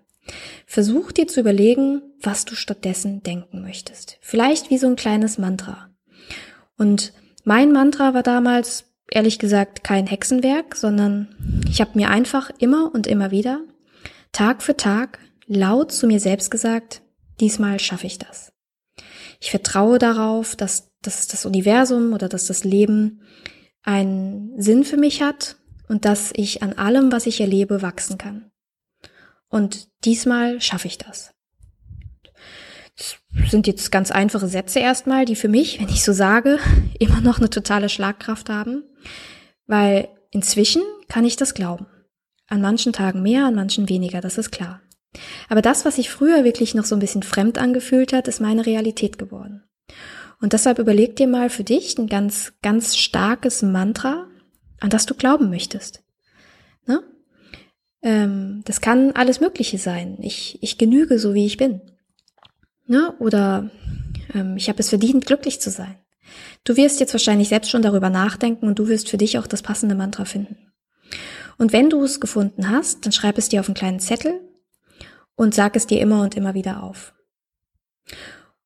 Versuch 0.66 1.10
dir 1.10 1.26
zu 1.26 1.40
überlegen, 1.40 2.02
was 2.20 2.44
du 2.44 2.54
stattdessen 2.54 3.22
denken 3.22 3.62
möchtest. 3.62 4.18
Vielleicht 4.20 4.70
wie 4.70 4.78
so 4.78 4.86
ein 4.86 4.96
kleines 4.96 5.38
Mantra. 5.38 5.88
Und 6.78 7.12
mein 7.44 7.72
Mantra 7.72 8.14
war 8.14 8.22
damals, 8.22 8.86
ehrlich 9.10 9.38
gesagt, 9.38 9.84
kein 9.84 10.06
Hexenwerk, 10.06 10.76
sondern 10.76 11.64
ich 11.68 11.80
habe 11.80 11.90
mir 11.94 12.08
einfach 12.08 12.50
immer 12.58 12.94
und 12.94 13.06
immer 13.06 13.30
wieder, 13.30 13.60
Tag 14.32 14.62
für 14.62 14.76
Tag, 14.76 15.18
laut 15.46 15.92
zu 15.92 16.06
mir 16.06 16.20
selbst 16.20 16.50
gesagt, 16.50 17.02
diesmal 17.40 17.80
schaffe 17.80 18.06
ich 18.06 18.18
das. 18.18 18.52
Ich 19.40 19.50
vertraue 19.50 19.98
darauf, 19.98 20.56
dass, 20.56 20.90
dass 21.02 21.26
das 21.26 21.44
Universum 21.44 22.12
oder 22.12 22.28
dass 22.28 22.46
das 22.46 22.64
Leben 22.64 23.22
einen 23.82 24.60
Sinn 24.60 24.84
für 24.84 24.96
mich 24.96 25.22
hat 25.22 25.56
und 25.88 26.04
dass 26.04 26.32
ich 26.34 26.62
an 26.62 26.74
allem, 26.74 27.12
was 27.12 27.26
ich 27.26 27.40
erlebe, 27.40 27.82
wachsen 27.82 28.18
kann. 28.18 28.50
Und 29.48 29.88
diesmal 30.04 30.60
schaffe 30.60 30.88
ich 30.88 30.98
das 30.98 31.34
sind 33.46 33.66
jetzt 33.66 33.92
ganz 33.92 34.10
einfache 34.10 34.48
Sätze 34.48 34.80
erstmal, 34.80 35.24
die 35.24 35.36
für 35.36 35.48
mich, 35.48 35.80
wenn 35.80 35.88
ich 35.88 36.02
so 36.02 36.12
sage, 36.12 36.58
immer 36.98 37.20
noch 37.20 37.38
eine 37.38 37.50
totale 37.50 37.88
Schlagkraft 37.88 38.48
haben, 38.50 38.84
weil 39.66 40.08
inzwischen 40.30 40.82
kann 41.08 41.24
ich 41.24 41.36
das 41.36 41.54
glauben. 41.54 41.86
An 42.48 42.60
manchen 42.60 42.92
Tagen 42.92 43.22
mehr, 43.22 43.44
an 43.46 43.54
manchen 43.54 43.88
weniger, 43.88 44.20
das 44.20 44.38
ist 44.38 44.50
klar. 44.50 44.80
Aber 45.48 45.62
das, 45.62 45.84
was 45.84 45.96
sich 45.96 46.10
früher 46.10 46.44
wirklich 46.44 46.74
noch 46.74 46.84
so 46.84 46.94
ein 46.94 47.00
bisschen 47.00 47.22
fremd 47.22 47.58
angefühlt 47.58 48.12
hat, 48.12 48.28
ist 48.28 48.40
meine 48.40 48.66
Realität 48.66 49.18
geworden. 49.18 49.62
Und 50.40 50.52
deshalb 50.52 50.78
überleg 50.78 51.16
dir 51.16 51.26
mal 51.26 51.50
für 51.50 51.64
dich 51.64 51.98
ein 51.98 52.06
ganz, 52.06 52.52
ganz 52.62 52.96
starkes 52.96 53.62
Mantra, 53.62 54.28
an 54.80 54.90
das 54.90 55.06
du 55.06 55.14
glauben 55.14 55.50
möchtest. 55.50 56.02
Ne? 56.86 57.02
Ähm, 58.02 58.62
das 58.64 58.80
kann 58.80 59.12
alles 59.12 59.40
Mögliche 59.40 59.78
sein. 59.78 60.18
Ich, 60.20 60.58
ich 60.62 60.78
genüge 60.78 61.18
so, 61.18 61.34
wie 61.34 61.46
ich 61.46 61.56
bin. 61.56 61.80
Ne? 62.88 63.14
Oder 63.18 63.70
ähm, 64.34 64.56
ich 64.56 64.68
habe 64.68 64.80
es 64.80 64.88
verdient, 64.88 65.26
glücklich 65.26 65.60
zu 65.60 65.70
sein. 65.70 65.96
Du 66.64 66.76
wirst 66.76 67.00
jetzt 67.00 67.14
wahrscheinlich 67.14 67.48
selbst 67.48 67.70
schon 67.70 67.82
darüber 67.82 68.10
nachdenken 68.10 68.66
und 68.66 68.78
du 68.78 68.88
wirst 68.88 69.08
für 69.08 69.18
dich 69.18 69.38
auch 69.38 69.46
das 69.46 69.62
passende 69.62 69.94
Mantra 69.94 70.24
finden. 70.24 70.56
Und 71.58 71.72
wenn 71.72 71.90
du 71.90 72.02
es 72.02 72.20
gefunden 72.20 72.70
hast, 72.70 73.04
dann 73.04 73.12
schreib 73.12 73.38
es 73.38 73.48
dir 73.48 73.60
auf 73.60 73.68
einen 73.68 73.74
kleinen 73.74 74.00
Zettel 74.00 74.40
und 75.34 75.54
sag 75.54 75.76
es 75.76 75.86
dir 75.86 76.00
immer 76.00 76.22
und 76.22 76.36
immer 76.36 76.54
wieder 76.54 76.82
auf. 76.82 77.14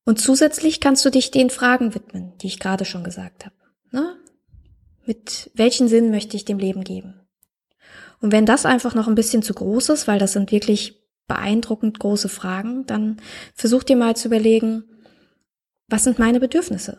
Und 0.04 0.20
zusätzlich 0.20 0.80
kannst 0.80 1.04
du 1.04 1.11
dich 1.11 1.30
den 1.30 1.50
Fragen 1.50 1.94
widmen, 1.94 2.32
die 2.38 2.46
ich 2.46 2.58
gerade 2.58 2.85
schon 2.85 3.04
gesagt 3.04 3.44
habe. 3.44 3.54
Ne? 3.90 4.16
Mit 5.04 5.50
welchen 5.54 5.88
Sinn 5.88 6.11
möchte 6.11 6.37
ich 6.37 6.44
dem 6.44 6.58
Leben 6.58 6.85
geben? 6.85 7.20
Und 8.20 8.30
wenn 8.30 8.46
das 8.46 8.66
einfach 8.66 8.94
noch 8.94 9.08
ein 9.08 9.16
bisschen 9.16 9.42
zu 9.42 9.52
groß 9.52 9.88
ist, 9.90 10.06
weil 10.06 10.18
das 10.18 10.32
sind 10.32 10.52
wirklich 10.52 11.01
beeindruckend 11.28 11.98
große 11.98 12.28
Fragen, 12.28 12.87
dann 12.87 13.18
versuch 13.54 13.82
dir 13.82 13.96
mal 13.96 14.16
zu 14.16 14.28
überlegen, 14.28 14.85
was 15.88 16.04
sind 16.04 16.18
meine 16.18 16.40
Bedürfnisse? 16.40 16.98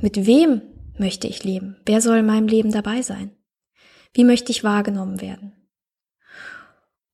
Mit 0.00 0.26
wem 0.26 0.62
möchte 0.98 1.26
ich 1.26 1.44
leben? 1.44 1.76
Wer 1.86 2.00
soll 2.00 2.18
in 2.18 2.26
meinem 2.26 2.48
Leben 2.48 2.72
dabei 2.72 3.02
sein? 3.02 3.30
Wie 4.12 4.24
möchte 4.24 4.52
ich 4.52 4.64
wahrgenommen 4.64 5.20
werden? 5.20 5.52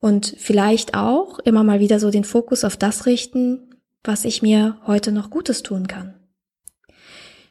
Und 0.00 0.34
vielleicht 0.38 0.94
auch 0.94 1.38
immer 1.40 1.64
mal 1.64 1.80
wieder 1.80 1.98
so 2.00 2.10
den 2.10 2.24
Fokus 2.24 2.64
auf 2.64 2.76
das 2.76 3.06
richten, 3.06 3.74
was 4.04 4.24
ich 4.24 4.42
mir 4.42 4.80
heute 4.86 5.12
noch 5.12 5.30
Gutes 5.30 5.62
tun 5.62 5.86
kann. 5.86 6.14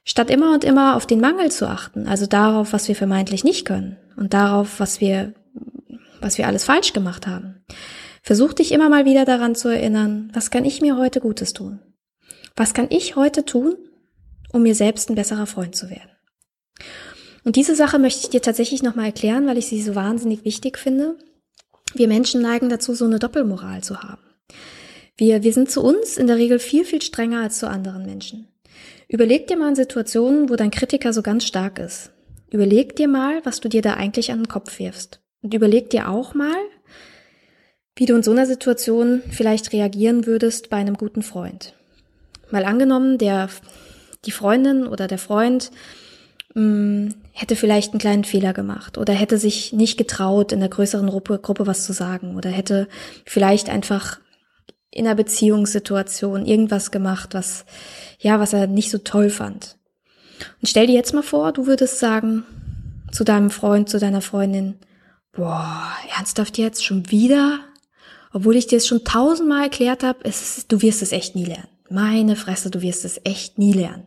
Statt 0.06 0.30
immer 0.30 0.54
und 0.54 0.64
immer 0.64 0.96
auf 0.96 1.06
den 1.06 1.20
Mangel 1.20 1.52
zu 1.52 1.68
achten, 1.68 2.08
also 2.08 2.26
darauf, 2.26 2.72
was 2.72 2.88
wir 2.88 2.96
vermeintlich 2.96 3.44
nicht 3.44 3.66
können 3.66 3.98
und 4.16 4.34
darauf, 4.34 4.80
was 4.80 5.02
wir, 5.02 5.34
was 6.22 6.38
wir 6.38 6.48
alles 6.48 6.64
falsch 6.64 6.94
gemacht 6.94 7.28
haben, 7.28 7.66
versuch 8.28 8.52
dich 8.52 8.74
immer 8.74 8.90
mal 8.90 9.06
wieder 9.06 9.24
daran 9.24 9.56
zu 9.56 9.70
erinnern, 9.70 10.30
was 10.34 10.52
kann 10.52 10.66
ich 10.66 10.82
mir 10.82 10.98
heute 10.98 11.22
Gutes 11.22 11.54
tun? 11.54 11.80
Was 12.58 12.74
kann 12.74 12.88
ich 12.90 13.16
heute 13.16 13.46
tun, 13.46 13.78
um 14.52 14.64
mir 14.64 14.76
selbst 14.76 15.10
ein 15.10 15.16
besserer 15.16 15.48
Freund 15.48 15.78
zu 15.78 15.90
werden? 15.90 16.12
Und 17.46 17.56
diese 17.56 17.74
Sache 17.74 18.00
möchte 18.00 18.24
ich 18.24 18.30
dir 18.30 18.42
tatsächlich 18.42 18.84
nochmal 18.84 19.06
erklären, 19.06 19.48
weil 19.48 19.58
ich 19.58 19.68
sie 19.68 19.82
so 19.82 19.96
wahnsinnig 19.96 20.44
wichtig 20.44 20.78
finde. 20.78 21.16
Wir 21.94 22.10
Menschen 22.10 22.42
neigen 22.42 22.68
dazu, 22.68 22.94
so 22.94 23.06
eine 23.06 23.18
Doppelmoral 23.18 23.82
zu 23.82 24.04
haben. 24.04 24.22
Wir, 25.16 25.44
wir 25.44 25.54
sind 25.54 25.72
zu 25.72 25.82
uns 25.82 26.18
in 26.18 26.28
der 26.28 26.36
Regel 26.36 26.60
viel, 26.60 26.84
viel 26.84 27.02
strenger 27.02 27.44
als 27.44 27.60
zu 27.60 27.70
anderen 27.70 28.06
Menschen. 28.06 28.50
Überleg 29.08 29.48
dir 29.48 29.56
mal 29.56 29.70
in 29.70 29.76
Situationen, 29.76 30.50
wo 30.50 30.58
dein 30.58 30.72
Kritiker 30.72 31.14
so 31.14 31.22
ganz 31.22 31.46
stark 31.46 31.80
ist. 31.80 32.12
Überleg 32.52 32.98
dir 32.98 33.08
mal, 33.08 33.40
was 33.46 33.62
du 33.62 33.70
dir 33.70 33.82
da 33.82 33.94
eigentlich 33.94 34.34
an 34.34 34.40
den 34.40 34.48
Kopf 34.50 34.80
wirfst. 34.80 35.22
Und 35.42 35.54
überleg 35.54 35.90
dir 35.92 36.10
auch 36.10 36.34
mal, 36.34 36.58
wie 37.98 38.06
du 38.06 38.16
in 38.16 38.24
so 38.24 38.32
einer 38.32 38.46
Situation 38.46 39.22
vielleicht 39.30 39.74
reagieren 39.74 40.26
würdest 40.26 40.70
bei 40.70 40.78
einem 40.78 40.96
guten 40.96 41.24
Freund. 41.24 41.74
Mal 42.52 42.64
angenommen, 42.64 43.18
der, 43.18 43.50
die 44.26 44.32
Freundin 44.32 44.88
oder 44.88 45.08
der 45.08 45.18
Freund 45.18 45.72
mh, 46.54 46.62
mm, 46.62 47.16
hätte 47.34 47.56
vielleicht 47.56 47.92
einen 47.92 48.00
kleinen 48.00 48.24
Fehler 48.24 48.54
gemacht 48.54 48.98
oder 48.98 49.14
hätte 49.14 49.38
sich 49.38 49.74
nicht 49.74 49.98
getraut, 49.98 50.52
in 50.52 50.60
der 50.60 50.70
größeren 50.70 51.08
Gruppe, 51.08 51.40
Gruppe 51.40 51.68
was 51.68 51.86
zu 51.86 51.94
sagen 51.94 52.36
oder 52.36 52.50
hätte 52.50 52.88
vielleicht 53.26 53.70
einfach 53.70 54.20
in 54.92 55.06
einer 55.06 55.16
Beziehungssituation 55.16 56.46
irgendwas 56.46 56.92
gemacht, 56.92 57.34
was, 57.34 57.66
ja, 58.20 58.40
was 58.40 58.54
er 58.54 58.68
nicht 58.68 58.90
so 58.90 59.00
toll 59.00 59.30
fand. 59.30 59.78
Und 60.62 60.70
stell 60.70 60.88
dir 60.88 60.94
jetzt 60.94 61.14
mal 61.14 61.24
vor, 61.24 61.52
du 61.52 61.68
würdest 61.68 62.00
sagen 62.00 62.44
zu 63.12 63.24
deinem 63.24 63.50
Freund, 63.50 63.90
zu 63.90 64.00
deiner 64.00 64.22
Freundin, 64.22 64.76
boah, 65.34 65.88
ernsthaft 66.16 66.58
jetzt 66.58 66.86
schon 66.86 67.12
wieder? 67.12 67.60
Obwohl 68.38 68.56
ich 68.56 68.68
dir 68.68 68.78
es 68.78 68.86
schon 68.86 69.04
tausendmal 69.04 69.64
erklärt 69.64 70.04
habe, 70.04 70.20
du 70.68 70.82
wirst 70.84 71.02
es 71.02 71.12
echt 71.12 71.34
nie 71.34 71.46
lernen. 71.46 71.70
Meine 71.90 72.36
Fresse, 72.36 72.70
du 72.70 72.84
wirst 72.84 73.04
es 73.04 73.20
echt 73.24 73.58
nie 73.58 73.74
lernen. 73.74 74.04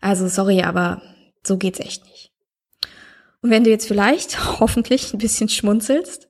Also 0.00 0.28
sorry, 0.28 0.62
aber 0.62 1.02
so 1.42 1.56
geht's 1.56 1.80
echt 1.80 2.04
nicht. 2.04 2.30
Und 3.40 3.50
wenn 3.50 3.64
du 3.64 3.70
jetzt 3.70 3.88
vielleicht 3.88 4.60
hoffentlich 4.60 5.12
ein 5.12 5.18
bisschen 5.18 5.48
schmunzelst, 5.48 6.28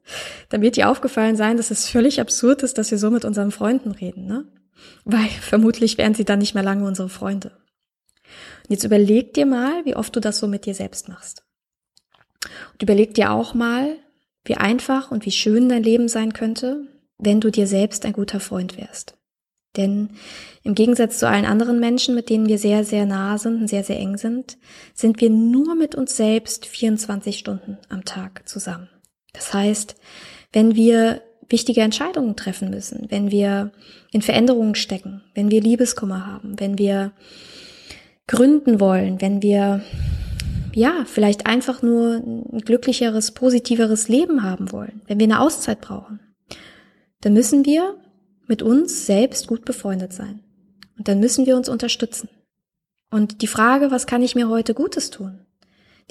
dann 0.48 0.62
wird 0.62 0.76
dir 0.76 0.88
aufgefallen 0.88 1.36
sein, 1.36 1.58
dass 1.58 1.70
es 1.70 1.90
völlig 1.90 2.22
absurd 2.22 2.62
ist, 2.62 2.78
dass 2.78 2.90
wir 2.90 2.96
so 2.96 3.10
mit 3.10 3.26
unseren 3.26 3.50
Freunden 3.50 3.90
reden, 3.90 4.24
ne? 4.24 4.50
Weil 5.04 5.28
vermutlich 5.42 5.98
wären 5.98 6.14
sie 6.14 6.24
dann 6.24 6.38
nicht 6.38 6.54
mehr 6.54 6.64
lange 6.64 6.86
unsere 6.86 7.10
Freunde. 7.10 7.50
Und 7.50 8.70
jetzt 8.70 8.84
überleg 8.84 9.34
dir 9.34 9.44
mal, 9.44 9.84
wie 9.84 9.94
oft 9.94 10.16
du 10.16 10.20
das 10.20 10.38
so 10.38 10.46
mit 10.46 10.64
dir 10.64 10.74
selbst 10.74 11.10
machst. 11.10 11.44
Und 12.72 12.82
überleg 12.82 13.12
dir 13.12 13.30
auch 13.30 13.52
mal, 13.52 13.98
wie 14.46 14.54
einfach 14.54 15.10
und 15.10 15.26
wie 15.26 15.32
schön 15.32 15.68
dein 15.68 15.82
Leben 15.82 16.08
sein 16.08 16.32
könnte, 16.32 16.95
wenn 17.18 17.40
du 17.40 17.50
dir 17.50 17.66
selbst 17.66 18.04
ein 18.04 18.12
guter 18.12 18.40
Freund 18.40 18.76
wärst. 18.76 19.16
Denn 19.76 20.10
im 20.62 20.74
Gegensatz 20.74 21.18
zu 21.18 21.28
allen 21.28 21.44
anderen 21.44 21.80
Menschen, 21.80 22.14
mit 22.14 22.30
denen 22.30 22.48
wir 22.48 22.58
sehr, 22.58 22.84
sehr 22.84 23.04
nah 23.04 23.36
sind 23.36 23.60
und 23.60 23.68
sehr, 23.68 23.84
sehr 23.84 23.98
eng 23.98 24.16
sind, 24.16 24.56
sind 24.94 25.20
wir 25.20 25.30
nur 25.30 25.74
mit 25.74 25.94
uns 25.94 26.16
selbst 26.16 26.66
24 26.66 27.38
Stunden 27.38 27.76
am 27.88 28.04
Tag 28.04 28.48
zusammen. 28.48 28.88
Das 29.32 29.52
heißt, 29.52 29.96
wenn 30.52 30.74
wir 30.74 31.20
wichtige 31.48 31.82
Entscheidungen 31.82 32.36
treffen 32.36 32.70
müssen, 32.70 33.06
wenn 33.10 33.30
wir 33.30 33.70
in 34.12 34.22
Veränderungen 34.22 34.74
stecken, 34.74 35.22
wenn 35.34 35.50
wir 35.50 35.60
Liebeskummer 35.60 36.26
haben, 36.26 36.58
wenn 36.58 36.78
wir 36.78 37.12
gründen 38.26 38.80
wollen, 38.80 39.20
wenn 39.20 39.42
wir 39.42 39.82
ja, 40.76 41.04
vielleicht 41.06 41.46
einfach 41.46 41.80
nur 41.80 42.16
ein 42.16 42.60
glücklicheres, 42.60 43.30
positiveres 43.30 44.08
Leben 44.08 44.42
haben 44.42 44.72
wollen, 44.72 45.00
wenn 45.06 45.18
wir 45.18 45.24
eine 45.24 45.40
Auszeit 45.40 45.80
brauchen, 45.80 46.20
dann 47.26 47.32
müssen 47.32 47.66
wir 47.66 47.96
mit 48.46 48.62
uns 48.62 49.04
selbst 49.04 49.48
gut 49.48 49.64
befreundet 49.64 50.12
sein. 50.12 50.44
Und 50.96 51.08
dann 51.08 51.18
müssen 51.18 51.44
wir 51.44 51.56
uns 51.56 51.68
unterstützen. 51.68 52.28
Und 53.10 53.42
die 53.42 53.48
Frage, 53.48 53.90
was 53.90 54.06
kann 54.06 54.22
ich 54.22 54.36
mir 54.36 54.48
heute 54.48 54.74
Gutes 54.74 55.10
tun? 55.10 55.40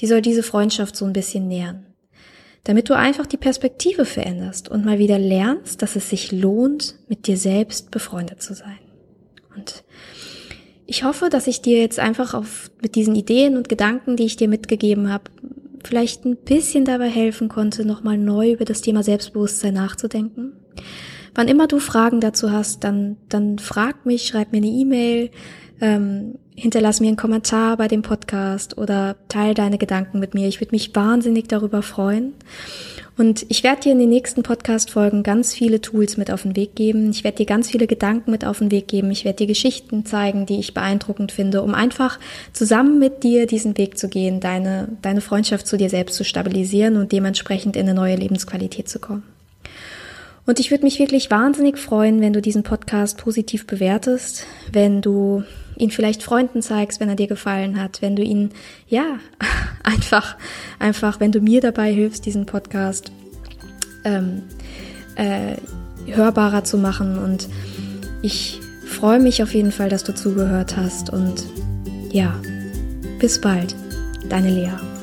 Die 0.01 0.07
soll 0.07 0.21
diese 0.21 0.43
Freundschaft 0.43 0.97
so 0.97 1.05
ein 1.05 1.13
bisschen 1.13 1.47
nähern. 1.47 1.85
Damit 2.65 2.89
du 2.89 2.97
einfach 2.97 3.27
die 3.27 3.37
Perspektive 3.37 4.03
veränderst 4.03 4.67
und 4.67 4.83
mal 4.83 4.99
wieder 4.99 5.17
lernst, 5.17 5.81
dass 5.81 5.95
es 5.95 6.09
sich 6.09 6.33
lohnt, 6.33 6.95
mit 7.07 7.27
dir 7.27 7.37
selbst 7.37 7.91
befreundet 7.91 8.41
zu 8.41 8.53
sein. 8.53 8.79
Und 9.55 9.85
ich 10.85 11.05
hoffe, 11.05 11.29
dass 11.29 11.47
ich 11.47 11.61
dir 11.61 11.79
jetzt 11.79 11.97
einfach 11.97 12.33
auf, 12.33 12.69
mit 12.81 12.95
diesen 12.95 13.15
Ideen 13.15 13.55
und 13.55 13.69
Gedanken, 13.69 14.17
die 14.17 14.25
ich 14.25 14.35
dir 14.35 14.49
mitgegeben 14.49 15.09
habe, 15.09 15.31
vielleicht 15.87 16.25
ein 16.25 16.37
bisschen 16.37 16.85
dabei 16.85 17.09
helfen 17.09 17.49
konnte, 17.49 17.85
nochmal 17.85 18.17
neu 18.17 18.51
über 18.51 18.65
das 18.65 18.81
Thema 18.81 19.03
Selbstbewusstsein 19.03 19.73
nachzudenken? 19.73 20.53
Wann 21.33 21.47
immer 21.47 21.67
du 21.67 21.79
Fragen 21.79 22.21
dazu 22.21 22.51
hast, 22.51 22.83
dann, 22.83 23.17
dann 23.29 23.59
frag 23.59 24.05
mich, 24.05 24.25
schreib 24.25 24.51
mir 24.51 24.59
eine 24.59 24.67
E-Mail, 24.67 25.31
ähm, 25.81 26.39
hinterlass 26.55 26.99
mir 26.99 27.07
einen 27.07 27.17
Kommentar 27.17 27.77
bei 27.77 27.87
dem 27.87 28.01
Podcast 28.01 28.77
oder 28.77 29.15
teile 29.27 29.53
deine 29.53 29.77
Gedanken 29.77 30.19
mit 30.19 30.33
mir. 30.33 30.47
Ich 30.47 30.61
würde 30.61 30.73
mich 30.73 30.95
wahnsinnig 30.95 31.47
darüber 31.47 31.81
freuen. 31.81 32.33
Und 33.17 33.45
ich 33.47 33.63
werde 33.63 33.81
dir 33.81 33.91
in 33.93 33.99
den 33.99 34.09
nächsten 34.09 34.43
Podcast-Folgen 34.43 35.23
ganz 35.23 35.53
viele 35.53 35.79
Tools 35.79 36.17
mit 36.17 36.31
auf 36.31 36.41
den 36.41 36.55
Weg 36.57 36.75
geben. 36.75 37.11
Ich 37.11 37.23
werde 37.23 37.37
dir 37.37 37.45
ganz 37.45 37.69
viele 37.69 37.87
Gedanken 37.87 38.31
mit 38.31 38.43
auf 38.43 38.59
den 38.59 38.71
Weg 38.71 38.89
geben. 38.89 39.09
Ich 39.11 39.23
werde 39.23 39.37
dir 39.37 39.47
Geschichten 39.47 40.05
zeigen, 40.05 40.45
die 40.45 40.59
ich 40.59 40.73
beeindruckend 40.73 41.31
finde, 41.31 41.61
um 41.61 41.73
einfach 41.73 42.19
zusammen 42.51 42.99
mit 42.99 43.23
dir 43.23 43.47
diesen 43.47 43.77
Weg 43.77 43.97
zu 43.97 44.09
gehen, 44.09 44.41
deine, 44.41 44.89
deine 45.01 45.21
Freundschaft 45.21 45.65
zu 45.65 45.77
dir 45.77 45.89
selbst 45.89 46.15
zu 46.15 46.25
stabilisieren 46.25 46.97
und 46.97 47.13
dementsprechend 47.13 47.77
in 47.77 47.83
eine 47.83 47.93
neue 47.93 48.15
Lebensqualität 48.15 48.89
zu 48.89 48.99
kommen. 48.99 49.23
Und 50.45 50.59
ich 50.59 50.69
würde 50.69 50.83
mich 50.83 50.99
wirklich 50.99 51.31
wahnsinnig 51.31 51.77
freuen, 51.77 52.21
wenn 52.21 52.33
du 52.33 52.41
diesen 52.41 52.63
Podcast 52.63 53.17
positiv 53.17 53.65
bewertest, 53.65 54.45
wenn 54.71 55.01
du 55.01 55.43
ihn 55.77 55.91
vielleicht 55.91 56.23
Freunden 56.23 56.61
zeigst, 56.61 56.99
wenn 56.99 57.09
er 57.09 57.15
dir 57.15 57.27
gefallen 57.27 57.81
hat, 57.81 58.01
wenn 58.01 58.15
du 58.15 58.23
ihn, 58.23 58.51
ja, 58.87 59.19
einfach, 59.83 60.35
einfach, 60.79 61.19
wenn 61.19 61.31
du 61.31 61.39
mir 61.41 61.61
dabei 61.61 61.91
hilfst, 61.93 62.25
diesen 62.25 62.45
Podcast 62.45 63.11
ähm, 64.03 64.43
äh, 65.15 65.55
hörbarer 66.07 66.63
zu 66.63 66.77
machen. 66.77 67.17
Und 67.17 67.49
ich 68.21 68.59
freue 68.85 69.19
mich 69.19 69.43
auf 69.43 69.53
jeden 69.53 69.71
Fall, 69.71 69.89
dass 69.89 70.03
du 70.03 70.13
zugehört 70.13 70.77
hast. 70.77 71.09
Und 71.09 71.43
ja, 72.11 72.39
bis 73.19 73.41
bald, 73.41 73.75
deine 74.29 74.51
Lea. 74.51 74.94